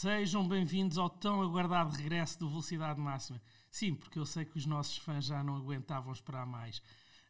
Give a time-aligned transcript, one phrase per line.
[0.00, 3.38] Sejam bem-vindos ao tão aguardado regresso do Velocidade Máxima.
[3.70, 6.80] Sim, porque eu sei que os nossos fãs já não aguentavam esperar mais.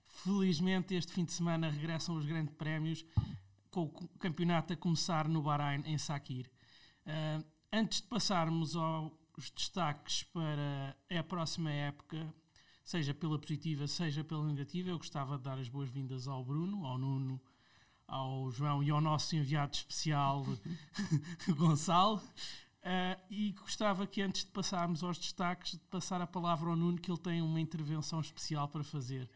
[0.07, 3.05] Felizmente, este fim de semana regressam os grandes prémios,
[3.73, 6.49] com o campeonato a começar no Bahrein, em Sakir.
[7.05, 12.33] Uh, antes de passarmos aos destaques para a próxima época,
[12.85, 16.97] seja pela positiva, seja pela negativa, eu gostava de dar as boas-vindas ao Bruno, ao
[16.97, 17.43] Nuno,
[18.11, 20.45] ao João e ao nosso enviado especial
[21.57, 22.17] Gonçalo.
[22.81, 26.99] Uh, e gostava que antes de passarmos aos destaques, de passar a palavra ao Nuno,
[26.99, 29.31] que ele tem uma intervenção especial para fazer.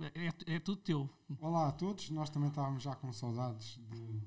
[0.00, 1.10] É, é tudo teu.
[1.38, 4.22] Olá a todos, nós também estávamos já com saudades de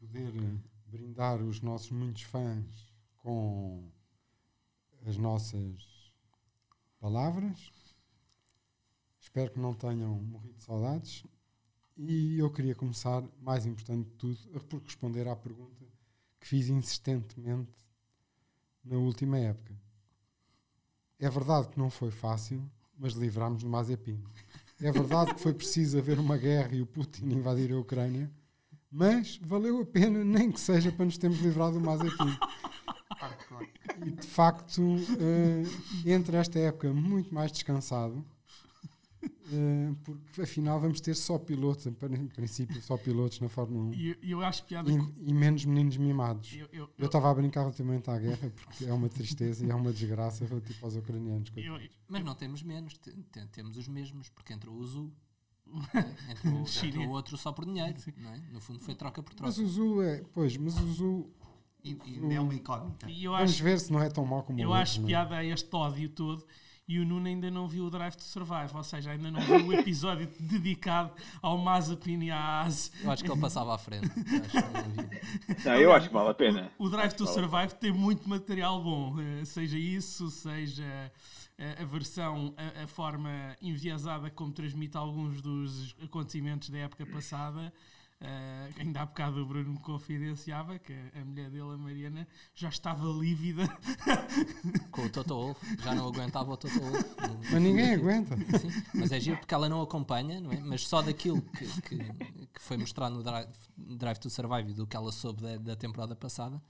[0.00, 0.32] poder
[0.86, 3.92] brindar os nossos muitos fãs com
[5.06, 6.12] as nossas
[6.98, 7.70] palavras.
[9.20, 11.22] Espero que não tenham morrido de saudades.
[11.96, 15.84] E eu queria começar, mais importante de tudo, por responder à pergunta
[16.40, 17.72] que fiz insistentemente
[18.84, 19.72] na última época.
[21.18, 22.62] É verdade que não foi fácil,
[22.98, 24.22] mas livrámos do Mazepin.
[24.80, 28.30] É verdade que foi preciso haver uma guerra e o Putin invadir a Ucrânia,
[28.90, 32.36] mas valeu a pena, nem que seja para nos termos livrado do Mazepin.
[34.04, 38.24] E de facto, uh, entre esta época muito mais descansado,
[40.04, 43.94] porque afinal vamos ter só pilotos, em princípio, só pilotos na Fórmula 1.
[43.94, 44.90] E eu, acho piada.
[44.90, 44.94] E,
[45.28, 46.56] e, menos meninos mimados.
[46.72, 50.46] Eu estava a brincar relativamente à guerra porque é uma tristeza e é uma desgraça
[50.46, 51.52] relativo aos ucranianos.
[51.56, 51.78] Eu,
[52.08, 52.98] mas não temos menos,
[53.52, 55.12] temos os mesmos, porque entrou o Zul.
[56.28, 58.52] entre, o, entre o outro só por dinheiro, é?
[58.52, 59.48] no fundo foi troca por troca.
[59.48, 61.34] Mas o Zul é, pois, mas o Zul
[61.82, 63.06] e, e é uma incógnita.
[63.06, 65.04] Vamos ver se não é tão mau como Eu o acho é?
[65.04, 66.46] piada a este ódio todo
[66.86, 69.66] e o Nuno ainda não viu o Drive to Survive, ou seja, ainda não viu
[69.66, 72.92] o episódio dedicado ao Mazepin e à AS.
[73.02, 74.10] Eu acho que ele passava à frente.
[75.64, 76.70] não, não, eu acho que vale a pena.
[76.78, 81.10] O Drive to Survive tem muito material bom, eh, seja isso, seja
[81.56, 87.72] eh, a versão, a, a forma enviesada como transmite alguns dos acontecimentos da época passada.
[88.24, 92.70] Uh, ainda há bocado o Bruno me confidenciava que a mulher dele, a Mariana, já
[92.70, 93.68] estava lívida
[94.90, 97.04] com o Toto Wolff, já não aguentava o Toto Wolff.
[97.52, 98.34] Mas ninguém aguenta.
[98.58, 100.58] Sim, mas é giro porque ela não acompanha, não é?
[100.58, 104.96] mas só daquilo que, que, que foi mostrado no Drive, Drive to Survive do que
[104.96, 106.62] ela soube da, da temporada passada,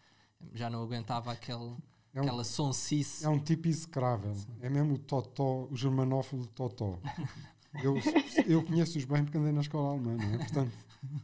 [0.55, 1.77] já não aguentava aquele.
[2.13, 3.25] É um, aquela sonsice.
[3.25, 4.37] É um tipo execrável.
[4.61, 6.99] É mesmo o Totó, o germanófilo Totó.
[7.81, 7.97] Eu,
[8.47, 10.39] eu conheço-os bem porque andei na escola alemã, não é?
[10.39, 10.73] Portanto,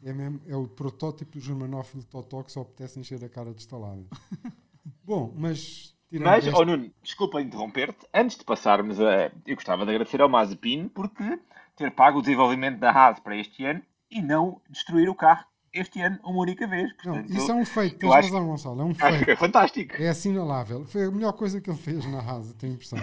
[0.05, 3.61] é, mesmo, é o protótipo do germanófilo Totó que só apetece encher a cara de
[3.61, 4.05] estalada.
[5.05, 5.95] Bom, mas.
[6.13, 6.59] Mas, este...
[6.59, 8.07] oh Nuno, desculpa interromper-te.
[8.13, 9.31] Antes de passarmos a.
[9.47, 11.39] Eu gostava de agradecer ao Mazepin porque
[11.77, 16.01] ter pago o desenvolvimento da Haas para este ano e não destruir o carro este
[16.01, 16.93] ano uma única vez.
[16.95, 18.81] Portanto, não, isso é um feito, tens razão, acho, Gonçalo.
[18.81, 19.15] É um feito.
[19.15, 20.03] Acho que é fantástico.
[20.03, 20.85] É assinalável.
[20.87, 22.99] Foi a melhor coisa que ele fez na Haas, tenho a impressão.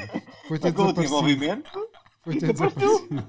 [0.48, 1.90] Foi ter Pagou o desenvolvimento.
[2.22, 3.24] Foi ter desaparecido.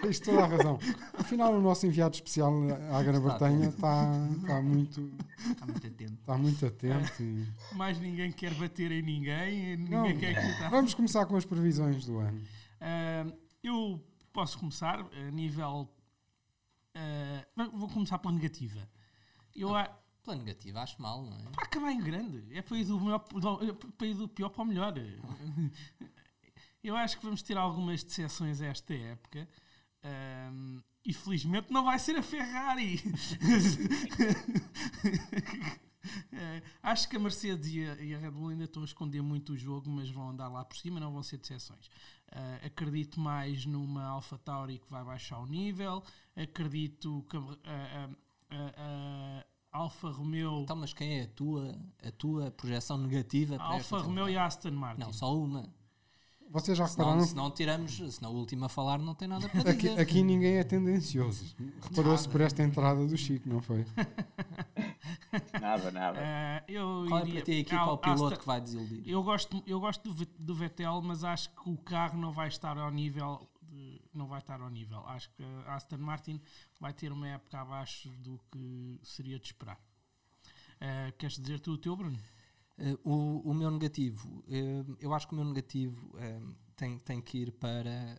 [0.00, 0.78] Tens toda a razão.
[1.14, 2.52] Afinal, o nosso enviado especial
[2.92, 5.12] à Grã-Bretanha está, está, muito,
[5.50, 6.12] está muito atento.
[6.14, 7.46] Está muito atento e...
[7.74, 9.76] Mais ninguém quer bater em ninguém.
[9.76, 10.70] ninguém Não, quer acreditar.
[10.70, 12.38] Vamos começar com as previsões do ano.
[12.38, 14.02] Uh, eu
[14.32, 15.88] posso começar a nível.
[16.96, 18.80] Uh, vou começar pela negativa.
[19.54, 19.84] Eu, a...
[20.22, 21.50] Pela negativa, acho mal, não é?
[21.52, 22.44] Para acabar em grande.
[22.52, 24.94] É para ir do, melhor, para ir do pior para o melhor.
[26.82, 29.48] Eu acho que vamos ter algumas decepções a esta época.
[30.02, 33.02] Um, e felizmente não vai ser a Ferrari.
[36.82, 39.52] acho que a Mercedes e a, e a, Red Bull ainda estão a esconder muito
[39.52, 41.86] o jogo, mas vão andar lá por cima, não vão ser decepções.
[42.32, 46.02] Uh, acredito mais numa Alpha Tauri que vai baixar o nível.
[46.36, 48.08] Acredito que a,
[48.50, 50.62] a, a Alfa Romeo.
[50.62, 53.56] Então, mas quem é a tua, a tua projeção negativa?
[53.58, 55.00] Alfa Romeo e Aston Martin.
[55.00, 55.68] Não, só uma.
[56.50, 57.20] Vocês já repararam?
[57.20, 59.92] Senão, se não tiramos, se não o último a falar não tem nada para dizer.
[59.92, 61.54] Aqui, aqui ninguém é tendencioso.
[61.80, 63.86] Reparou-se por esta entrada do Chico, não foi?
[65.60, 66.18] nada, nada.
[66.18, 69.02] Uh, eu Qual iria, é para ti a equipa ao piloto que vai desiludir?
[69.06, 72.76] Eu gosto, eu gosto do, do Vettel, mas acho que o carro não vai estar
[72.76, 75.06] ao nível de, não vai estar ao nível.
[75.06, 76.40] Acho que a Aston Martin
[76.80, 79.78] vai ter uma época abaixo do que seria de esperar.
[80.82, 82.18] Uh, queres dizer tu o teu, Bruno?
[82.80, 87.20] Uh, o, o, meu negativo, uh, eu acho que o meu negativo uh, tem, tem
[87.20, 88.18] que ir para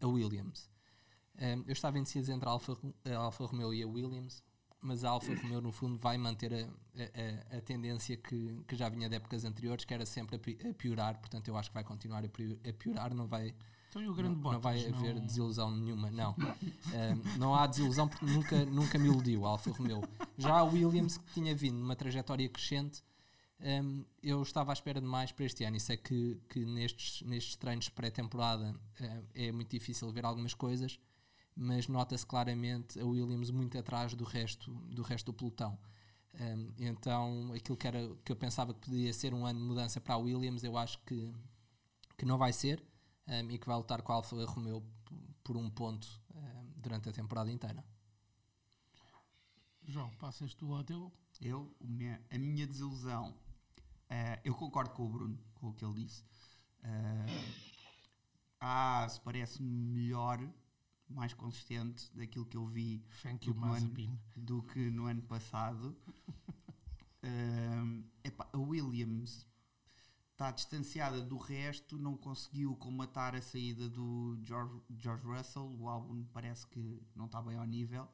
[0.00, 0.68] a Williams.
[1.38, 4.42] eu estava indeciso entre a Alfa, a Alfa Romeo e a Williams,
[4.80, 8.88] mas a Alfa Romeo, no fundo, vai manter a, a, a, tendência que, que já
[8.88, 11.18] vinha de épocas anteriores, que era sempre a, piorar.
[11.18, 13.54] Portanto, eu acho que vai continuar a piorar, não vai,
[13.88, 14.54] Então e o grande não, Bottas?
[14.56, 16.30] não vai haver não- desilusão nenhuma, não.
[16.32, 20.02] Ahm, não há desilusão porque nunca, nunca me iludiu a Alfa Romeo.
[20.36, 23.02] Já a Williams, que tinha vindo numa trajetória crescente,
[23.64, 25.76] ahm, eu estava à espera de mais para este ano.
[25.76, 31.00] Isso é que, que nestes, nestes treinos pré-temporada ah, é muito difícil ver algumas coisas,
[31.56, 35.78] mas nota-se claramente a Williams muito atrás do resto do, resto do pelotão.
[36.34, 40.00] Um, então, aquilo que, era, que eu pensava que podia ser um ano de mudança
[40.00, 41.32] para a Williams, eu acho que,
[42.18, 42.82] que não vai ser
[43.26, 44.82] um, e que vai lutar com a Alfa Romeo
[45.44, 47.84] por um ponto um, durante a temporada inteira.
[49.86, 51.12] João, passas tu ao teu.
[51.40, 51.72] Eu,
[52.30, 53.34] a minha desilusão,
[54.08, 56.24] eh, eu concordo com o Bruno, com o que ele disse.
[56.82, 57.26] Eh,
[58.60, 60.40] a AS parece-me melhor,
[61.08, 65.06] mais consistente daquilo que eu vi Thank you, do, que no ano, do que no
[65.06, 65.96] ano passado.
[67.26, 69.48] Ehm, epá, a Williams
[70.32, 75.74] está distanciada do resto, não conseguiu comatar a saída do George, George Russell.
[75.78, 78.06] O álbum parece que não está bem ao nível.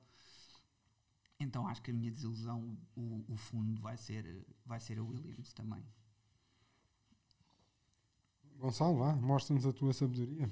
[1.40, 5.54] Então acho que a minha desilusão, o, o fundo, vai ser, vai ser a Williams
[5.54, 5.82] também.
[8.58, 10.50] Gonçalo, vá, mostra-nos a tua sabedoria.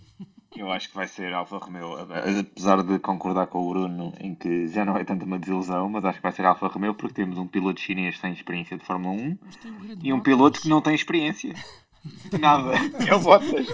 [0.57, 4.67] Eu acho que vai ser Alfa Romeo, apesar de concordar com o Bruno em que
[4.69, 7.37] já não é tanto uma desilusão, mas acho que vai ser Alfa Romeo porque temos
[7.37, 10.59] um piloto chinês sem experiência de Fórmula 1 Mas tem o grande e um piloto
[10.59, 11.55] que não tem experiência.
[12.41, 12.73] Nada.
[13.07, 13.67] É o Bottas.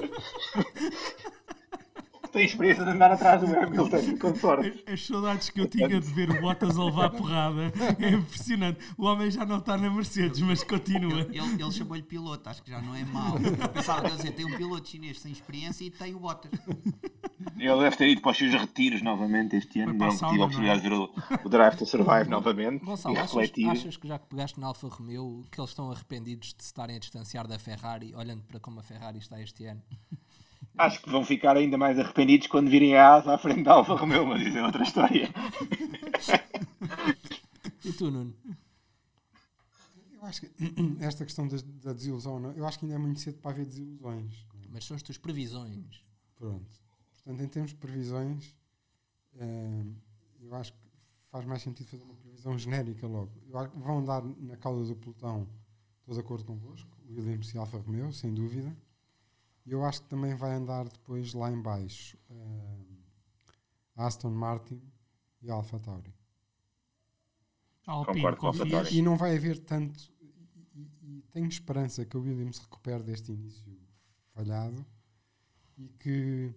[2.34, 4.82] Tem experiência de andar atrás do Hamilton, com sorte.
[4.88, 8.80] As, as saudades que eu tinha de ver o Bottas a levar porrada é impressionante.
[8.98, 11.20] O homem já não está na Mercedes, mas continua.
[11.30, 13.38] Ele, ele chamou-lhe piloto, acho que já não é mau.
[13.38, 16.50] Eu pensava que dizer, tem um piloto chinês sem experiência e tem o Bottas.
[17.56, 19.92] Ele deve ter ido para os seus retiros novamente este ano.
[19.92, 21.10] A Não tive sauna, a possibilidade de ver o,
[21.44, 24.88] o Drive to Survive novamente Gonçalo, e achas, achas que já que pegaste na Alfa
[24.88, 28.80] Romeo que eles estão arrependidos de se estarem a distanciar da Ferrari, olhando para como
[28.80, 29.80] a Ferrari está este ano?
[30.76, 33.94] Acho que vão ficar ainda mais arrependidos quando virem a asa à frente da Alfa
[33.94, 35.28] Romeo, mas isso é outra história.
[37.84, 38.34] E tu, Nuno?
[40.12, 40.50] Eu acho que
[41.00, 43.66] esta questão da, da desilusão, não- eu acho que ainda é muito cedo para haver
[43.66, 44.46] desilusões.
[44.70, 46.02] Mas são as tuas previsões.
[46.36, 46.66] Pronto.
[47.22, 48.54] Portanto, em termos de previsões,
[49.38, 49.84] eh,
[50.40, 50.78] eu acho que
[51.30, 53.30] faz mais sentido fazer uma previsão genérica logo.
[53.48, 55.46] Eu acho que vão andar na cauda do pelotão,
[56.00, 58.74] estou de acordo convosco, Williams e Alfa Romeo, sem dúvida.
[59.66, 62.84] E eu acho que também vai andar depois lá em baixo eh,
[63.96, 64.80] Aston Martin
[65.40, 66.14] e Alfa Tauri.
[67.86, 68.70] Alpine, Concordo com a confias?
[68.70, 68.96] Tauri.
[68.98, 70.12] E não vai haver tanto.
[70.20, 70.26] E,
[70.74, 73.78] e- e tenho esperança que a Williams recupere deste início
[74.34, 74.84] falhado
[75.78, 76.54] e que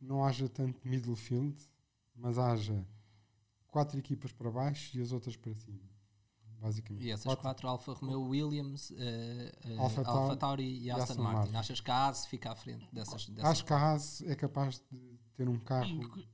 [0.00, 1.56] não haja tanto middle field,
[2.14, 2.86] mas haja
[3.68, 5.80] quatro equipas para baixo e as outras para cima.
[6.60, 7.04] Basicamente.
[7.04, 11.22] E essas Quatro- quatro, Alfa Romeo, Williams, eh, eh, Alfa Alfa, Tauri e Aston, Aston
[11.22, 11.38] Martin.
[11.38, 11.56] Martin.
[11.56, 13.26] Achas que a AS fica à frente dessas?
[13.28, 15.86] dessas Acho que a Haas é capaz de ter um carro.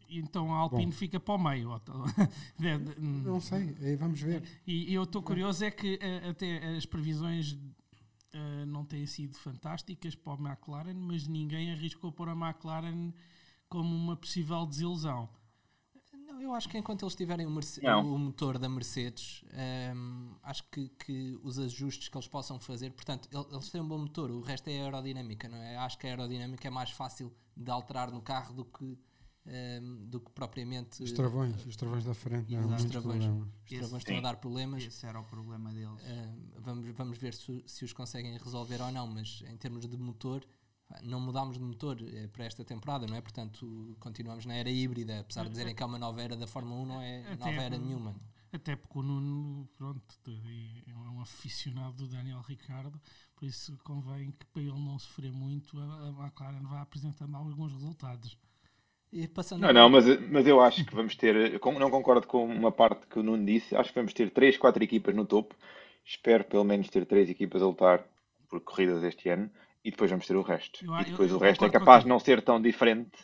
[0.09, 0.93] E- Então a Alpine Bom.
[0.93, 1.71] fica para o meio.
[2.59, 4.43] De- de- Não sei, aí vamos ver.
[4.67, 7.59] E eu estou curioso é que eh, até as previsões
[8.33, 13.13] eh, não têm sido fantásticas para o McLaren, mas ninguém arriscou pôr a McLaren
[13.69, 15.29] como uma possível desilusão.
[16.43, 18.15] Não, eu acho que enquanto eles tiverem o, Merce- Não.
[18.15, 23.29] o motor da Mercedes, ehm, acho que, que os ajustes que eles possam fazer, portanto,
[23.33, 25.77] el- eles têm um bom motor, o resto é aerodinâmica, não é?
[25.77, 28.99] Acho que a aerodinâmica é mais fácil de alterar no carro do que,
[29.47, 33.25] ehm, do que propriamente Os travões, os travões da frente deram Os muitos travões.
[33.25, 34.83] os travões estão a dar problemas.
[34.83, 36.01] Esse era o problema deles.
[36.05, 39.97] Ehm, vamos, vamos ver se, se os conseguem resolver ou não, mas em termos de
[39.97, 40.45] motor,
[41.03, 43.21] não mudámos de motor eh, para esta temporada, não é?
[43.21, 46.81] Portanto, continuamos na era híbrida, apesar de dizerem que é uma nova era da Fórmula
[46.83, 48.15] 1, não é Até nova era nenhuma.
[48.53, 50.03] Até porque o Nuno, pronto,
[50.87, 53.01] é um aficionado do Daniel Ricardo,
[53.35, 58.39] por isso convém que para ele não sofrer muito, a, McLaren vá apresentando alguns resultados.
[59.11, 61.61] E passando Não, não, mas, mas eu acho que vamos ter.
[61.79, 63.77] Não concordo com uma parte que o Nuno disse.
[63.77, 65.55] Acho que vamos ter 3, 4 equipas no topo.
[66.05, 68.07] Espero pelo menos ter 3 equipas a lutar
[68.49, 69.51] por corridas este ano.
[69.85, 70.85] E depois vamos ter o resto.
[70.85, 73.19] Eu- e depois eu- o eu resto é capaz de não ser tão diferente.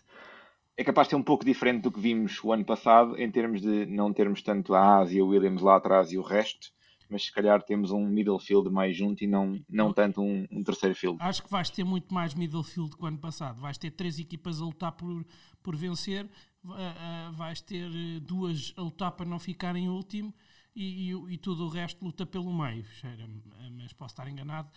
[0.77, 3.61] É capaz de ser um pouco diferente do que vimos o ano passado, em termos
[3.61, 6.69] de não termos tanto a Ásia, o Williams lá atrás e o resto.
[7.11, 10.63] Mas se calhar temos um middle field mais junto e não, não tanto um, um
[10.63, 11.17] terceiro field.
[11.21, 13.61] Acho que vais ter muito mais middle field que o ano passado.
[13.61, 15.25] Vais ter três equipas a lutar por,
[15.63, 16.29] por vencer,
[16.63, 20.35] va- vais ter eh, duas a lutar para não ficar em último
[20.77, 22.85] e, e, e tudo o resto luta pelo meio.
[23.03, 24.69] Ah, mas posso estar enganado.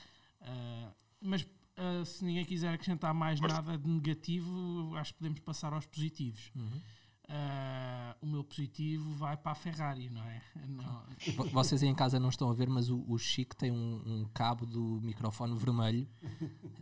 [0.42, 1.46] Ah, mas
[1.78, 6.52] ah, se ninguém quiser acrescentar mais nada de negativo, acho que podemos passar aos positivos.
[7.34, 10.42] Ah, o meu positivo vai para a Ferrari, não é?
[10.68, 13.72] Não- Vo- Vocês aí em casa não estão a ver, mas o, o Chico tem
[13.72, 16.08] um, um cabo do microfone vermelho.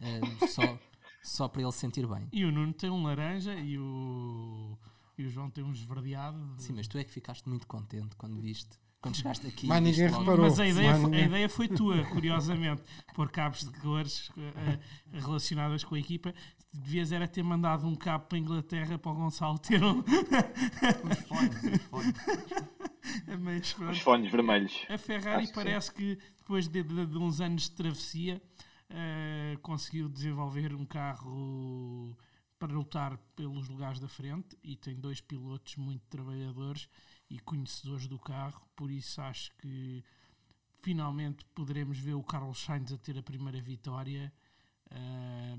[0.01, 0.79] eh, só,
[1.22, 2.27] só para ele se sentir bem.
[2.34, 4.75] E o Nuno tem um laranja e o,
[5.19, 6.55] e o João tem um esverdeado.
[6.58, 9.68] Sim, mas tu é que ficaste muito contente quando viste, quando chegaste aqui.
[9.68, 10.46] Mas ninguém logo- reparou.
[10.46, 12.84] Mas a ideia, Mas foi, a ninguém- ideia foi tua, curiosamente,
[13.15, 14.79] pôr cabos de cores eh,
[15.13, 16.34] relacionadas com a equipa.
[16.72, 20.00] Devias era ter mandado um cabo para a Inglaterra para o Gonçalo ter um.
[20.00, 22.13] Os fones, os fones.
[23.39, 23.91] Mas pronto.
[23.91, 24.86] Os fones vermelhos.
[24.89, 28.41] A Ferrari Acho que parece que depois de, de- de uns anos de travessia
[28.89, 32.15] eh, conseguiu desenvolver um carro
[32.60, 36.88] para lutar pelos lugares da frente e tem dois pilotos muito trabalhadores
[37.29, 40.03] e conhecedores do carro, por isso acho que
[40.81, 44.31] finalmente poderemos ver o Carlos Sainz a ter a primeira vitória
[44.89, 45.57] eh,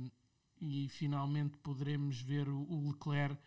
[0.60, 3.38] e finalmente poderemos ver o, Leclerc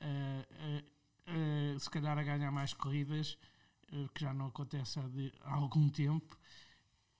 [0.00, 0.84] eh,
[1.26, 3.36] eh, se calhar a ganhar mais corridas
[4.14, 6.36] que já não acontece há, de- há algum tempo.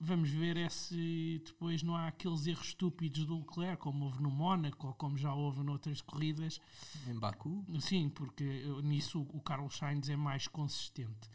[0.01, 4.31] Vamos ver é se depois não há aqueles erros estúpidos do Leclerc, como houve no
[4.31, 6.61] Mónaco ou como já houve noutras corridas.
[7.09, 11.29] Em Baku, Sim, porque nisso o Carlos Sainz é mais consistente.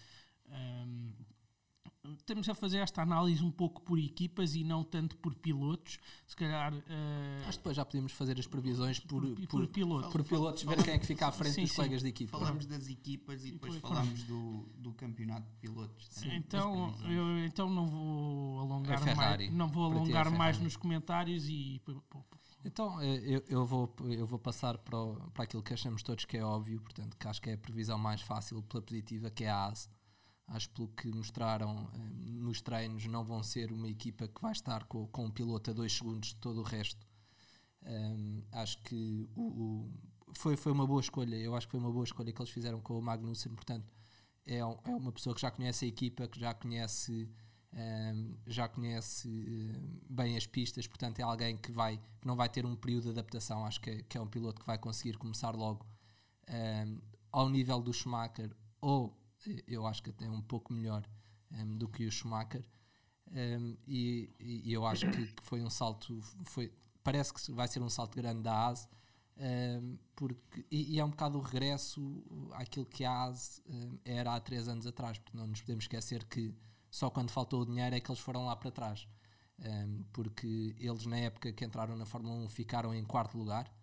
[0.48, 1.12] Ahm,
[2.18, 5.98] Estamos a fazer esta análise um pouco por equipas e não tanto por pilotos.
[6.28, 6.74] Se calhar.
[6.88, 10.10] eh, mas depois já podíamos fazer as previsões por, por, por, por piloto.
[10.10, 11.76] por pilotos, ver quem é que fica à frente Sim, dos sim.
[11.78, 12.38] colegas de equipa.
[12.38, 16.08] Falamos das equipas e depois depois- falamos do, do campeonato de pilotos.
[16.10, 19.44] também, Então, eu, então não vou alongar É Ferrari.
[19.46, 21.82] mais, não vou é alongar mais nos comentários e
[22.66, 26.26] Então, eh, eu, eu, vou, eu vou passar para, o- para aquilo que achamos todos
[26.26, 29.44] que é óbvio, portanto, que acho que é a previsão mais fácil pela positiva, que
[29.46, 29.90] é a ASE.
[30.48, 31.98] Acho pelo que mostraram eh,
[32.32, 35.74] nos treinos, não vão ser uma equipa que vai estar com, com um piloto a
[35.74, 37.06] dois segundos de todo o resto.
[37.86, 39.92] Um, acho que o, o-
[40.36, 41.36] foi, foi uma boa escolha.
[41.36, 43.54] Eu acho que foi uma boa escolha que eles fizeram com o Magnussen.
[43.54, 43.86] Portanto,
[44.46, 47.30] é, é uma pessoa que já conhece a equipa, que já conhece,
[47.74, 50.88] um, já conhece um, bem as pistas.
[50.88, 53.66] Portanto, é alguém que, vai, que não vai ter um período de adaptação.
[53.66, 55.86] Acho que é, que é um piloto que vai conseguir começar logo
[56.50, 57.00] um,
[57.32, 59.23] ao nível do Schumacher, ou eh,
[59.68, 61.08] eu acho que até um pouco melhor
[61.52, 62.66] um, do que o Schumacher.
[63.32, 66.72] Um, e, e eu acho que, que foi um salto, foi,
[67.04, 68.88] parece que vai ser um salto grande da ASE,
[69.38, 73.34] um, porque, e, e é um bocado o regresso àquilo que a
[73.68, 76.54] um, era há três anos atrás, porque não nos podemos esquecer que
[76.92, 79.08] só quando faltou o dinheiro é que eles foram lá para trás,
[80.12, 83.74] porque eles na época que entraram na Fórmula 1 ficaram em quarto lugar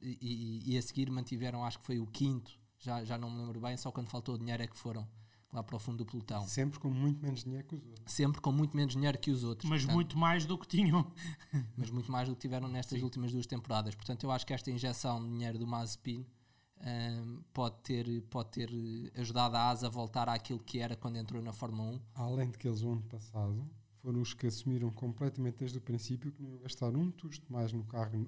[0.00, 3.60] e- e a seguir mantiveram, acho que foi o quinto, já, já não me lembro
[3.60, 5.08] bem, só quando faltou dinheiro é que foram
[5.52, 8.12] lá para o fundo do pelotão Sempre com muito menos dinheiro que os outros.
[8.12, 9.70] sempre com muito menos dinheiro que os outros.
[9.70, 11.10] mas portanto, muito mais do que tinham.
[11.76, 13.94] mas muito mais do que tiveram nestas últimas duas temporadas.
[13.94, 16.26] Portanto, eu acho que esta injeção de dinheiro do Mazepin
[16.80, 18.68] ahm, pode, ter, pode ter
[19.16, 22.00] ajudado a ASA a voltar àquilo que era quando entrou na Fórmula 1.
[22.14, 23.64] Além de que eles, o ano passado,
[24.02, 27.72] foram os que assumiram completamente desde o princípio que não iam gastar um tusto mais
[27.72, 28.26] no carro.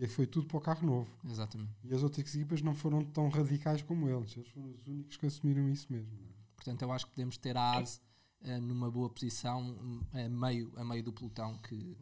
[0.00, 1.10] E foi tudo para o carro novo.
[1.28, 1.72] Exatamente.
[1.84, 4.36] E as outras equipas não foram tão radicais como eles.
[4.36, 6.12] Eles foram os únicos que assumiram isso mesmo.
[6.12, 6.36] é?
[6.56, 8.00] Portanto, eu acho que podemos ter a ASA
[8.44, 9.76] eh, numa boa posição
[10.12, 11.96] a meio, a meio do pelotão, que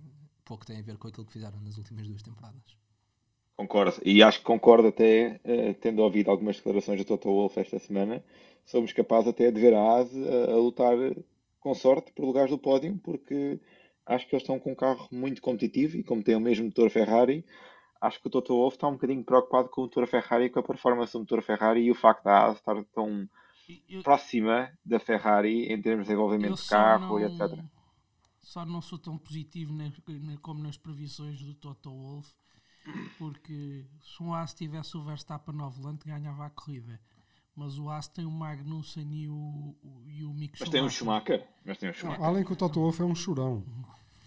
[0.44, 2.76] pouco tem a ver com aquilo que fizeram nas últimas duas temporadas.
[3.56, 4.00] Concordo.
[4.04, 8.24] E acho que concordo até, eh, tendo ouvido algumas declarações do Toto Wolff esta semana,
[8.64, 10.96] somos capazes até de ver a ASE a, a lutar
[11.60, 13.60] com sorte por lugares do pódio, porque
[14.04, 16.90] acho que eles estão com um carro muito competitivo e como tem o mesmo motor
[16.90, 17.44] Ferrari,
[18.06, 20.62] acho que o Toto Wolff está um bocadinho preocupado com o motor Ferrari, com a
[20.62, 23.28] performance do motor Ferrari e o facto da ASE estar tão
[23.88, 27.64] Eu- próxima da Ferrari em termos de desenvolvimento de carro e não- etc.
[28.42, 32.30] Só não sou tão positivo na- na- como nas previsões do Toto Wolff,
[33.18, 37.00] porque se um Haas tivesse o Verstappen ao volante, ganhava a corrida.
[37.56, 39.74] Mas o Haas tem o Magnussen e o,
[40.08, 41.46] e o Mick Mas tem um Schumacher.
[41.64, 42.24] Mas tem um Não, Schumacher.
[42.24, 43.64] além que o Toto Wolff é um chorão.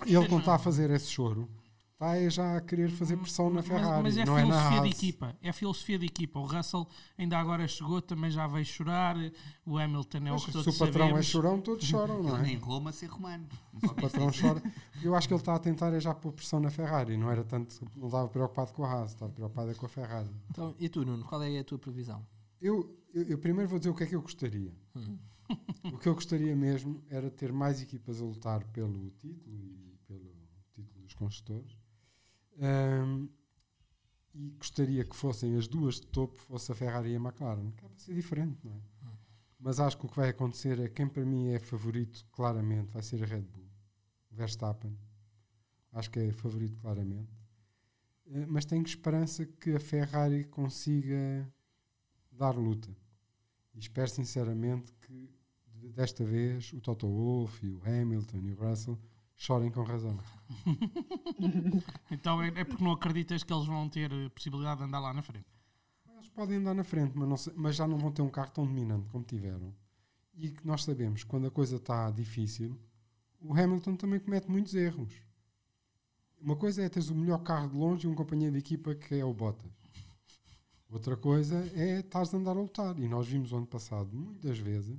[0.05, 1.49] E ele, quando está a fazer esse choro,
[1.97, 4.03] está aí já a querer fazer pressão na Mas- Ferrari.
[4.03, 4.89] Mas, é não é filosofia de Haas.
[4.97, 5.37] equipa.
[5.41, 6.39] É filosofia de equipa.
[6.39, 6.87] O Russell
[7.17, 9.15] ainda agora chegou, também já veio chorar.
[9.65, 11.25] O Hamilton é o Mas que se todos o patrão é sabemos.
[11.25, 12.53] chorão, todos choram, não Ele é?
[12.53, 13.47] em Roma ser romano.
[13.73, 14.61] O patrão chora.
[15.01, 17.17] Eu acho que ele está a tentar é já pôr pressão na Ferrari.
[17.17, 20.29] Não era tanto, não estava preocupado com a Haas, estava preocupado é com a Ferrari.
[20.51, 22.23] Então, e tu, Nuno, qual é a tua previsão?
[22.61, 24.71] Eu, eu, eu primeiro vou dizer o que é que eu gostaria.
[24.95, 25.17] Hum.
[25.93, 30.35] O que eu gostaria mesmo era ter mais equipas a lutar pelo título e pelo
[30.75, 31.76] título dos construtores.
[32.59, 33.27] Ahm,
[34.33, 37.71] e gostaria que fossem as duas de topo, fosse a Ferrari e a McLaren.
[37.71, 38.81] Que é para ser diferente, não é?
[39.59, 43.01] Mas acho que o que vai acontecer é quem para mim é favorito, claramente, vai
[43.01, 43.67] ser a Red Bull.
[44.31, 44.95] Verstappen.
[45.91, 47.31] Acho que é favorito, claramente.
[48.27, 51.51] Eh, mas tenho esperança que a Ferrari consiga
[52.31, 52.95] dar luta.
[53.73, 55.31] E espero sinceramente que
[55.73, 58.99] de- desta vez o Toto Wolff e o Hamilton e o Russell
[59.37, 60.17] chorem com razão.
[62.09, 65.13] Então é, é porque não acreditas que eles vão ter a possibilidade de andar lá
[65.13, 65.45] na frente.
[66.15, 68.65] Eles podem andar na frente, mas, não mas já não vão ter um carro tão
[68.65, 69.73] dominante como tiveram.
[70.33, 72.77] E que nós sabemos que quando a coisa está difícil,
[73.39, 75.13] o Hamilton também comete muitos erros.
[76.39, 79.15] Uma coisa é teres o melhor carro de longe e um companheiro de equipa que
[79.15, 79.71] é o Bottas.
[80.89, 82.97] Outra coisa é estares a andar a lutar.
[82.99, 84.97] E nós vimos o ano passado, muitas vezes,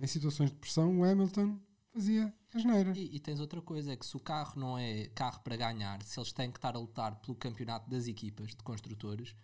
[0.00, 1.58] em situações de pressão, o Hamilton
[1.92, 2.92] fazia asneira.
[2.96, 6.02] E, e tens outra coisa, é que se o carro não é carro para ganhar,
[6.02, 9.34] se eles têm que estar a lutar pelo campeonato das equipas de construtores,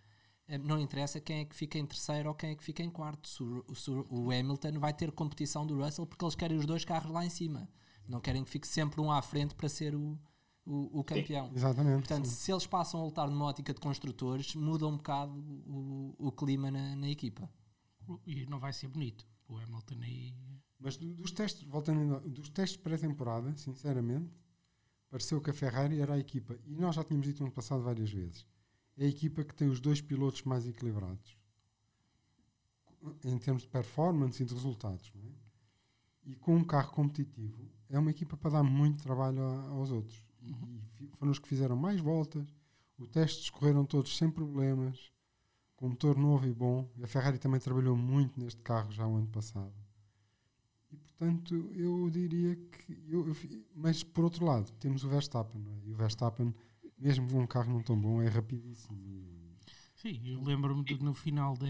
[0.47, 2.89] eh, não interessa quem é que fica em terceiro ou quem é que fica em
[2.89, 3.27] quarto.
[3.27, 6.85] Se o, se o Hamilton vai ter competição do Russell porque eles querem os dois
[6.85, 7.69] carros lá em cima.
[8.07, 10.17] Não querem que fique sempre um à frente para ser o,
[10.65, 11.51] o, o campeão.
[11.55, 11.99] Exatamente.
[11.99, 12.35] Portanto, sim.
[12.35, 15.33] se eles passam a lutar numa ótica de construtores, muda um bocado
[15.65, 17.49] o, o clima na, na equipa.
[18.25, 19.25] E não vai ser bonito.
[19.47, 20.33] O Hamilton aí.
[20.79, 24.31] Mas do- dos testes, voltando ainda, dos testes pré-temporada, sinceramente,
[25.09, 27.81] pareceu que a Ferrari era a equipa, e nós já tínhamos dito no ano passado
[27.83, 28.45] várias vezes,
[28.97, 31.37] é a equipa que tem os dois pilotos mais equilibrados
[33.23, 35.11] em termos de performance e de resultados.
[35.15, 36.31] É?
[36.31, 40.25] E com um carro competitivo, é uma equipa para dar muito trabalho a- aos outros.
[40.41, 40.51] E,
[41.03, 42.47] e foram os que fizeram mais voltas,
[42.97, 45.11] os testes correram todos sem problemas,
[45.75, 46.89] com motor novo e bom.
[47.03, 49.73] A Ferrari também trabalhou muito neste carro já o ano passado.
[50.95, 52.93] E portanto, eu diria que.
[53.07, 53.35] Eu, eu
[53.75, 55.87] mas por outro lado, temos o Verstappen, é?
[55.87, 56.53] E o Verstappen,
[56.97, 58.97] mesmo com um carro não tão bom, é rapidíssimo.
[59.95, 61.65] Sim, eu lembro-me de no final da,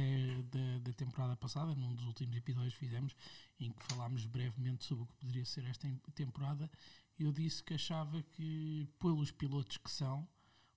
[0.51, 3.15] da, da temporada passada, num dos últimos episódios que fizemos,
[3.59, 6.69] em que falámos brevemente sobre o que poderia ser esta em- temporada,
[7.17, 10.27] eu disse que achava que, pelos pilotos que são,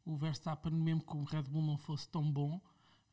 [0.05, 2.61] o Verstappen, mesmo que o Red Bull não fosse tão bom,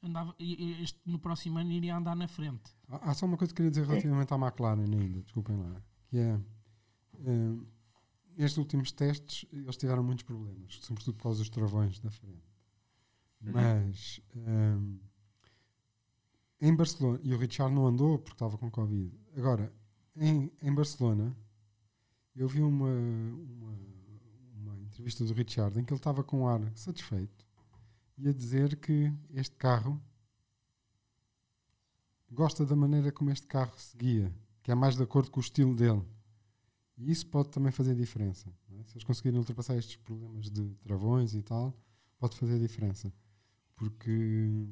[0.08, 2.76] andava, este, no próximo ano iria andar na frente.
[2.88, 6.40] Há só uma coisa que queria dizer relativamente à McLaren ainda, desculpem lá, que é.
[7.20, 7.58] eh,
[8.38, 12.44] nestes últimos testes, eles tiveram muitos problemas, sobretudo por causa dos travões da frente.
[13.42, 14.22] Mas.
[14.36, 14.78] eh,
[16.62, 19.12] em Barcelona, e o Richard não andou porque estava com Covid.
[19.36, 19.74] Agora,
[20.16, 21.36] em, em Barcelona,
[22.36, 23.78] eu vi uma, uma,
[24.56, 27.45] uma entrevista do Richard em que ele estava com um ar satisfeito
[28.18, 30.02] e a dizer que este carro
[32.32, 35.44] gosta da maneira como este carro se guia, que é mais de acordo com o
[35.44, 36.04] estilo dele.
[36.98, 38.50] E isso pode também fazer diferença.
[38.72, 38.84] é?
[38.84, 41.78] Se eles conseguirem ultrapassar estes problemas de travões e tal,
[42.18, 43.14] pode fazer diferença.
[43.76, 44.10] Porque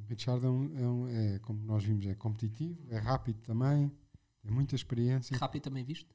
[0.08, 3.92] Richard é, um- é um- é, como nós vimos, é competitivo, é rápido também,
[4.42, 5.36] tem muita experiência.
[5.38, 6.10] Rápido também viste?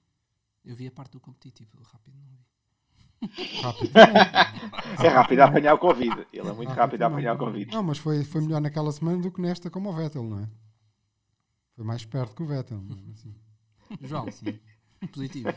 [0.64, 2.38] Eu vi a parte do competitivo, rápido não vi.
[3.62, 3.92] Rápido.
[5.04, 6.26] É rápido a apanhar o Covid.
[6.32, 7.72] Ele é muito Rápido rápido a apanhar o Covid.
[7.72, 10.48] Não, mas foi, foi melhor naquela semana do que nesta, como o Vettel, não é?
[11.74, 12.80] Foi mais perto que o Vettel.
[12.80, 13.34] mesmo assim.
[14.02, 14.58] João, Sim.
[15.12, 15.48] positivo.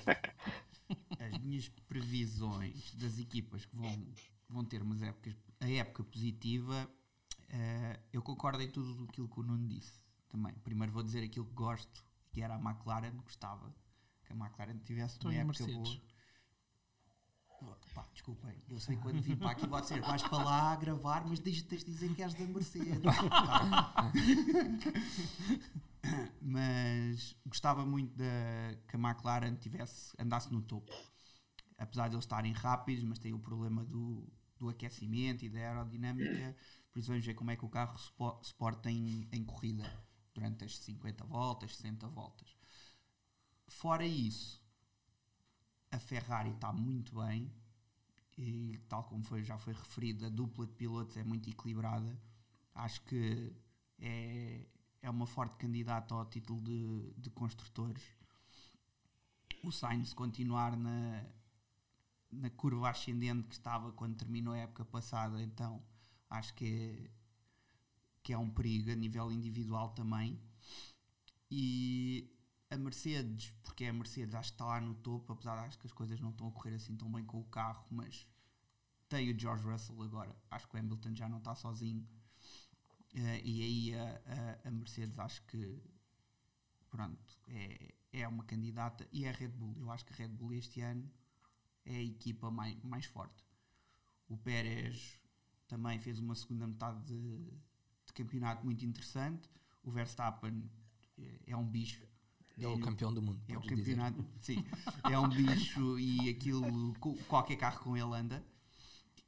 [1.20, 4.08] As minhas previsões das equipas que vão,
[4.50, 6.88] vão ter umas épocas, a época positiva,
[7.50, 10.54] eh, eu concordo em tudo aquilo que o Nuno disse também.
[10.64, 13.74] Primeiro vou dizer aquilo que gosto, que era a McLaren, gostava
[14.26, 15.76] que a McLaren tivesse uma época Mercedes.
[15.76, 16.11] boa.
[17.94, 21.26] Pá, desculpem, eu sei que quando vim para aqui vai dizer vais para lá gravar,
[21.28, 23.02] mas deixa-te de dizer que és da Mercedes.
[26.42, 28.26] Mas gostava muito da,
[28.88, 30.92] que a McLaren tivesse, andasse no topo.
[31.78, 36.56] Apesar de eles estarem rápidos, mas tem o problema do, do aquecimento e da aerodinâmica.
[36.92, 39.44] Por isso vamos ver como é que o carro se po- se porta em, em
[39.44, 39.84] corrida
[40.34, 42.56] durante as 50 voltas, 60 voltas.
[43.68, 44.61] Fora isso,
[45.92, 47.52] a Ferrari está muito bem
[48.38, 52.20] e tal como foi, já foi referido, a dupla de pilotos é muito equilibrada.
[52.74, 53.54] Acho que
[54.00, 54.66] é,
[55.02, 58.02] é uma forte candidata ao título de, de construtores.
[59.64, 61.24] O Sainz continuar na,
[62.32, 65.84] na curva ascendente que estava quando terminou a época passada, então
[66.30, 67.12] acho que é,
[68.24, 70.42] que é um perigo a nível individual também.
[71.50, 72.32] E
[72.72, 75.80] a Mercedes, porque é a Mercedes, acho que está lá no topo, apesar de acho
[75.80, 78.28] que as coisas não estão a correr assim tão bem com o carro, mas
[79.10, 80.36] tem o George Russell agora.
[80.52, 82.08] Acho que o Hamilton já não está sozinho.
[83.14, 84.06] Eh, e aí a,
[84.36, 85.82] a- a Mercedes acho que
[86.90, 89.76] pronto, é, é uma candidata e a Red Bull.
[89.80, 91.10] Eu acho que a Red Bull este ano
[91.86, 93.44] é a equipa mais, mais forte.
[94.30, 95.20] O Pérez
[95.68, 97.40] também fez uma segunda metade de,
[98.06, 99.50] de campeonato muito interessante.
[99.84, 100.70] O Verstappen
[101.20, 102.08] é, é um bicho.
[102.62, 103.42] É o campeão do mundo.
[103.50, 103.96] É o podes dizer.
[103.96, 104.64] campeonato, sim.
[105.10, 106.94] É um bicho e aquilo,
[107.28, 108.44] qualquer carro com ele anda.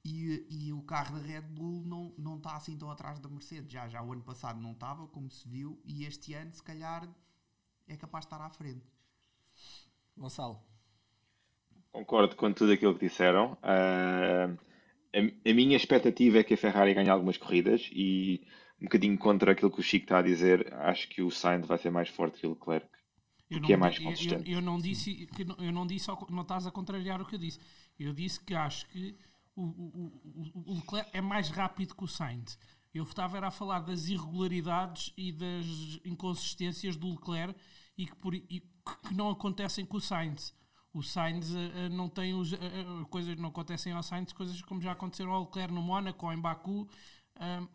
[0.06, 3.72] E, e o carro da Red Bull não, não está assim tão atrás da Mercedes.
[3.72, 7.08] Já, já o ano passado não estava, como se viu, e este ano, se calhar,
[7.88, 8.86] é capaz de estar à frente.
[10.16, 10.62] Gonçalo,
[11.94, 13.54] Concordo com tudo aquilo que disseram.
[13.62, 14.58] Uh,
[15.14, 18.42] a, a, minha expectativa é que a Ferrari ganhe algumas corridas e
[18.82, 21.78] um bocadinho contra aquilo que o Chico está a dizer, acho que o Sainz vai
[21.78, 22.90] ser mais forte que o Leclerc.
[23.56, 24.50] Eu que é não, mais eu, consistente.
[24.52, 27.36] eu, eu não disse que não- eu não disse não estás a contrariar o que
[27.36, 27.60] eu disse.
[28.00, 29.16] Eu disse que acho que
[29.56, 32.58] o, o, o- Leclerc é mais rápido que o Sainz.
[32.94, 35.66] Eu estava era a falar das irregularidades e das
[36.06, 37.60] inconsistências do Leclerc
[37.98, 38.42] e que, por, e
[39.06, 40.54] que não acontecem com o Sainz.
[40.94, 42.60] O Sainz eh, não tem os, eh,
[43.10, 46.40] coisas não acontecem ao Sainz, coisas como já aconteceram ao Leclerc no Mónaco ou em
[46.40, 46.88] Baku.
[47.36, 47.68] ah,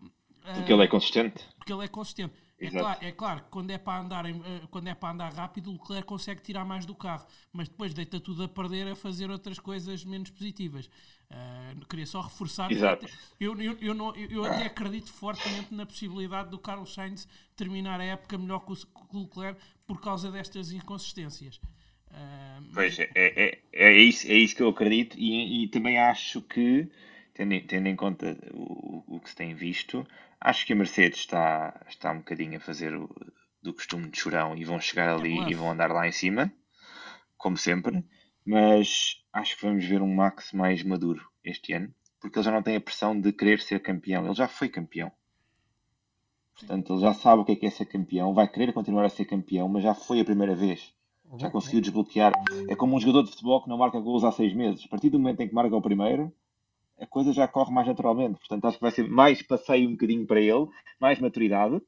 [0.54, 1.44] Porque ele é consistente.
[1.56, 2.32] porque ele é consistente.
[2.60, 4.32] É claro, é claro que quando é, para andar eh,
[4.70, 8.18] quando é para andar rápido, o Leclerc consegue tirar mais do carro, mas depois deita
[8.18, 10.90] tudo a perder a fazer outras coisas menos positivas.
[11.30, 12.72] Ah, queria só reforçar.
[12.72, 13.06] Exato.
[13.38, 18.04] Eu, eu, eu, não, eu, até acredito fortemente na possibilidade do Carlos Sainz terminar a
[18.04, 21.60] época melhor que o, Leclerc por causa destas inconsistências.
[22.10, 26.40] Ah, Pois, é, é, é, isso, é isso que eu acredito e, e também acho
[26.42, 26.88] que,
[27.34, 30.06] tendo, em- tendo em conta o, o que se tem visto,
[30.40, 33.08] acho que a Mercedes está, está um bocadinho a fazer o,
[33.62, 35.50] do costume de chorão e vão chegar ali bluff.
[35.50, 36.52] e vão andar lá em cima,
[37.36, 38.04] como sempre,
[38.44, 42.62] mas acho que vamos ver um Max mais maduro este ano, porque ele já não
[42.62, 45.10] tem a pressão de querer ser campeão, ele já foi campeão.
[46.58, 49.08] Portanto, ele já sabe o que é que é ser campeão, vai querer continuar a
[49.08, 50.92] ser campeão, mas já foi a primeira vez.
[51.36, 52.32] Já conseguiu desbloquear.
[52.68, 54.84] É como um jogador de futebol que não marca gols há seis meses.
[54.86, 56.34] A partir do momento em que marca o primeiro,
[57.00, 58.38] a coisa já corre mais naturalmente.
[58.38, 60.66] Portanto, acho que vai ser mais passeio um bocadinho para ele,
[61.00, 61.80] mais maturidade.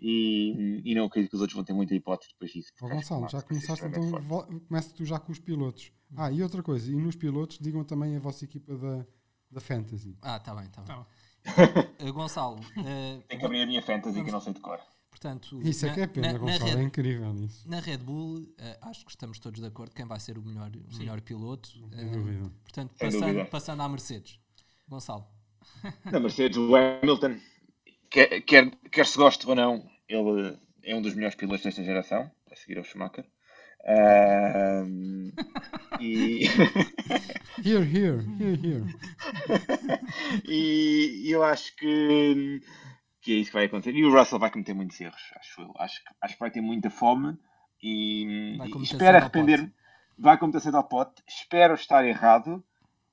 [0.00, 2.70] E, e não acredito que os outros vão ter muita hipótese depois disso.
[2.80, 5.90] Ó porque acho que o Gonçalo, já começaste então, começa tu já com os pilotos.
[6.16, 9.04] Ah, e outra coisa, e nos pilotos digam também a vossa equipa da,
[9.50, 10.16] da Fantasy.
[10.22, 10.96] Ah, tá bem, tá bem.
[10.96, 11.06] Tá
[11.98, 14.78] Eh, Gonçalo, eh, Tenho que abrir a minha fantasy que eu não sei de cor.
[15.10, 17.68] portanto, Isso é na- que é pena, na- na Gonçalo, Red- é incrível isso.
[17.68, 20.70] Na Red Bull, eh, acho que estamos todos de acordo quem vai ser o melhor,
[20.76, 21.70] o melhor piloto.
[21.92, 22.52] Sem dúvida.
[22.62, 24.38] portanto, passando, passando à Mercedes.
[24.88, 25.26] Gonçalo.
[26.10, 27.36] Na Mercedes, o Hamilton,
[28.10, 32.30] quer, quer, quer se goste ou não, ele é um dos melhores pilotos desta geração,
[32.50, 33.24] a seguir ao Schumacher.
[36.00, 36.44] E,
[37.64, 38.84] Here, here, here, here.
[40.46, 42.60] e eu acho que,
[43.20, 43.94] que é isso que vai acontecer.
[43.96, 45.72] E o Russell vai cometer muitos erros, acho eu.
[45.76, 47.36] Acho, que- acho que vai ter muita fome
[47.82, 49.72] e, e ao arrepender-me.
[50.16, 51.22] Vai cometer cedo ao pote.
[51.26, 52.64] Espero estar errado,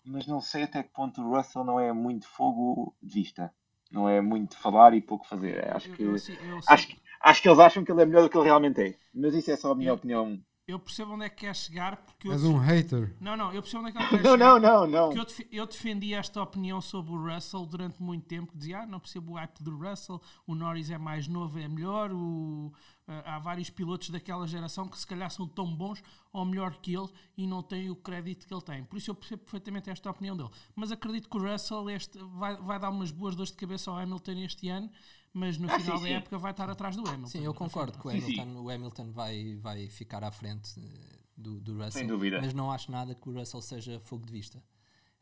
[0.05, 3.53] mas não sei até que ponto o Russell não é muito fogo de vista.
[3.91, 5.71] Não é muito falar e pouco fazer.
[5.73, 8.23] Acho que, eu- eu- eu- acho, que- acho que eles acham que ele é melhor
[8.23, 8.95] do que ele realmente é.
[9.13, 10.39] Mas isso é só a minha opinião.
[10.67, 13.15] Eu percebo onde é que quer chegar porque eu És um hater.
[13.21, 14.37] Não, não, eu percebo onde é que ele quer Não, chegar.
[14.37, 15.05] não, não, não.
[15.09, 18.79] Porque eu, defe- eu defendi esta opinião sobre o Russell durante muito tempo, que dizia,
[18.81, 22.73] ah, não percebo o hype do Russell, o Norris é mais novo, é melhor, o-
[23.07, 26.01] ah, há vários pilotos daquela geração que se calhar são tão bons
[26.33, 28.83] ou melhor que ele e não têm o crédito que ele tem.
[28.83, 30.49] Por isso eu percebo perfeitamente esta opinião dele.
[30.75, 33.97] Mas acredito que o Russell este, vai, vai dar umas boas dores de cabeça ao
[33.99, 34.89] Hamilton este ano,
[35.35, 36.13] mas no Ah, final sim, da sim.
[36.13, 37.27] época vai estar atrás do Hamilton.
[37.27, 38.39] Sim, eu concordo que o Sim, sim.
[38.41, 41.91] Hamilton, o Hamilton vai, vai ficar à frente eh, do, do Russell.
[41.91, 42.39] Sem dúvida.
[42.39, 44.63] Mas não acho nada que o Russell seja fogo de vista.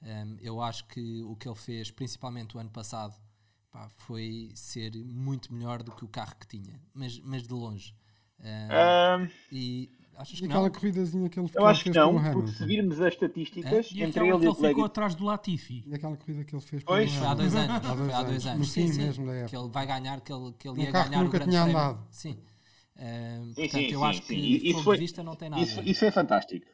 [0.02, 3.16] Um, eu acho que o que ele fez, principalmente o ano passado,
[3.72, 7.96] pá, foi ser muito melhor do que o carro que tinha, mas, mas de longe.
[8.40, 10.70] Um, Ahm, e achas E que aquela não?
[10.72, 12.48] corridazinha que ele, que eu acho que fez não, porque Hamilton.
[12.54, 15.84] se virmos as estatísticas, E entre aquela ele que e ele ficou atrás do Latifi.
[15.88, 16.84] E aquela corrida que ele fez
[17.24, 17.88] há dois anos.
[17.88, 18.60] Foi há dois anos.
[18.60, 19.02] No sim, fim sim.
[19.04, 19.58] mesmo da Que época.
[19.58, 21.52] ele vai ganhar, que ele, que ele Um ia carro que ganhar o nunca grande
[21.52, 21.80] tinha prémio.
[21.82, 22.00] andado.
[22.12, 22.38] Sim.
[22.96, 24.26] Um, Sim, portanto, sim, eu sim, acho sim.
[24.36, 25.62] que isso foi- vista não tem nada.
[25.64, 26.66] Isso, isso é fantástico.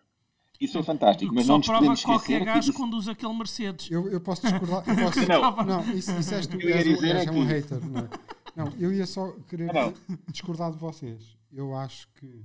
[0.60, 3.34] Isso é fantástico, mas Só não nos prova que qualquer que gajo isso- conduz aquele
[3.34, 3.90] Mercedes.
[3.90, 4.84] Eu, eu posso discordar.
[4.86, 5.56] Eu posso, Não.
[5.66, 7.86] não, isso, isso és tu, Eu ia és, dizer és é um que- hater.
[7.86, 8.10] Não, é?
[8.54, 9.94] não, eu ia só querer Não.
[10.30, 11.38] discordar de vocês.
[11.54, 12.44] Eu acho que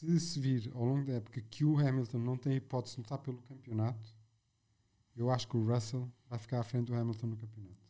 [0.00, 3.18] se se vir ao longo da época que o Hamilton não tem hipótese de lutar
[3.18, 4.14] pelo campeonato,
[5.16, 7.80] eu acho que o Russell vai ficar à frente do Hamilton no campeonato.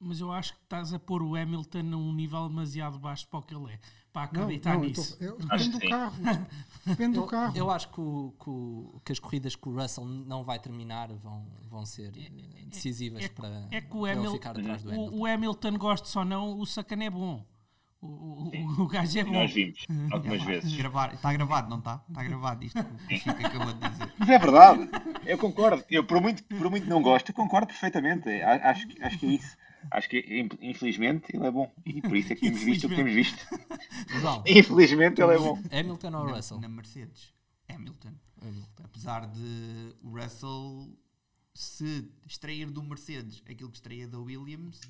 [0.00, 3.42] Mas eu acho que estás a pôr o Hamilton num nível demasiado baixo para o
[3.42, 3.80] que ele é.
[4.12, 5.18] Para Não, acreditar não, eu nisso.
[5.18, 6.16] tô- eu- depende do carro.
[6.86, 7.56] Depende do Eu, carro.
[7.58, 11.12] eu acho que, o- que o- que as corridas que o Russell não vai terminar
[11.12, 14.82] vão, vão ser eh, decisivas é- para, é que o para ele Hamil- ficar atrás
[14.84, 15.14] do Hamilton.
[15.16, 17.44] O, o Hamilton, goste ou não, o sacana é bom.
[18.00, 19.32] O, o, o, gajo é bom.
[19.32, 20.72] Nós vimos algumas vezes.
[20.76, 22.04] Gravar, está gravado, não está?
[22.08, 24.12] Está gravado isto que o Chico acabou de dizer.
[24.18, 24.88] Mas é verdade,
[25.26, 25.84] eu concordo.
[25.90, 28.28] Eu, por muito, por muito não gosto, eu concordo perfeitamente.
[28.42, 29.56] Acho, que- acho que é isso.
[29.90, 31.72] Acho que, in- infelizmente, ele é bom.
[31.84, 33.46] E por isso é que temos visto o que temos visto.
[34.46, 35.58] Infelizmente, ele é bom.
[35.72, 36.60] Hamilton ou Na, Russell?
[36.60, 37.32] na Mercedes,
[37.68, 38.12] Hamilton.
[38.40, 38.82] Hamilton.
[38.84, 40.88] Apesar de o Russell
[41.54, 44.80] se extrair do Mercedes aquilo que extraía da Williams,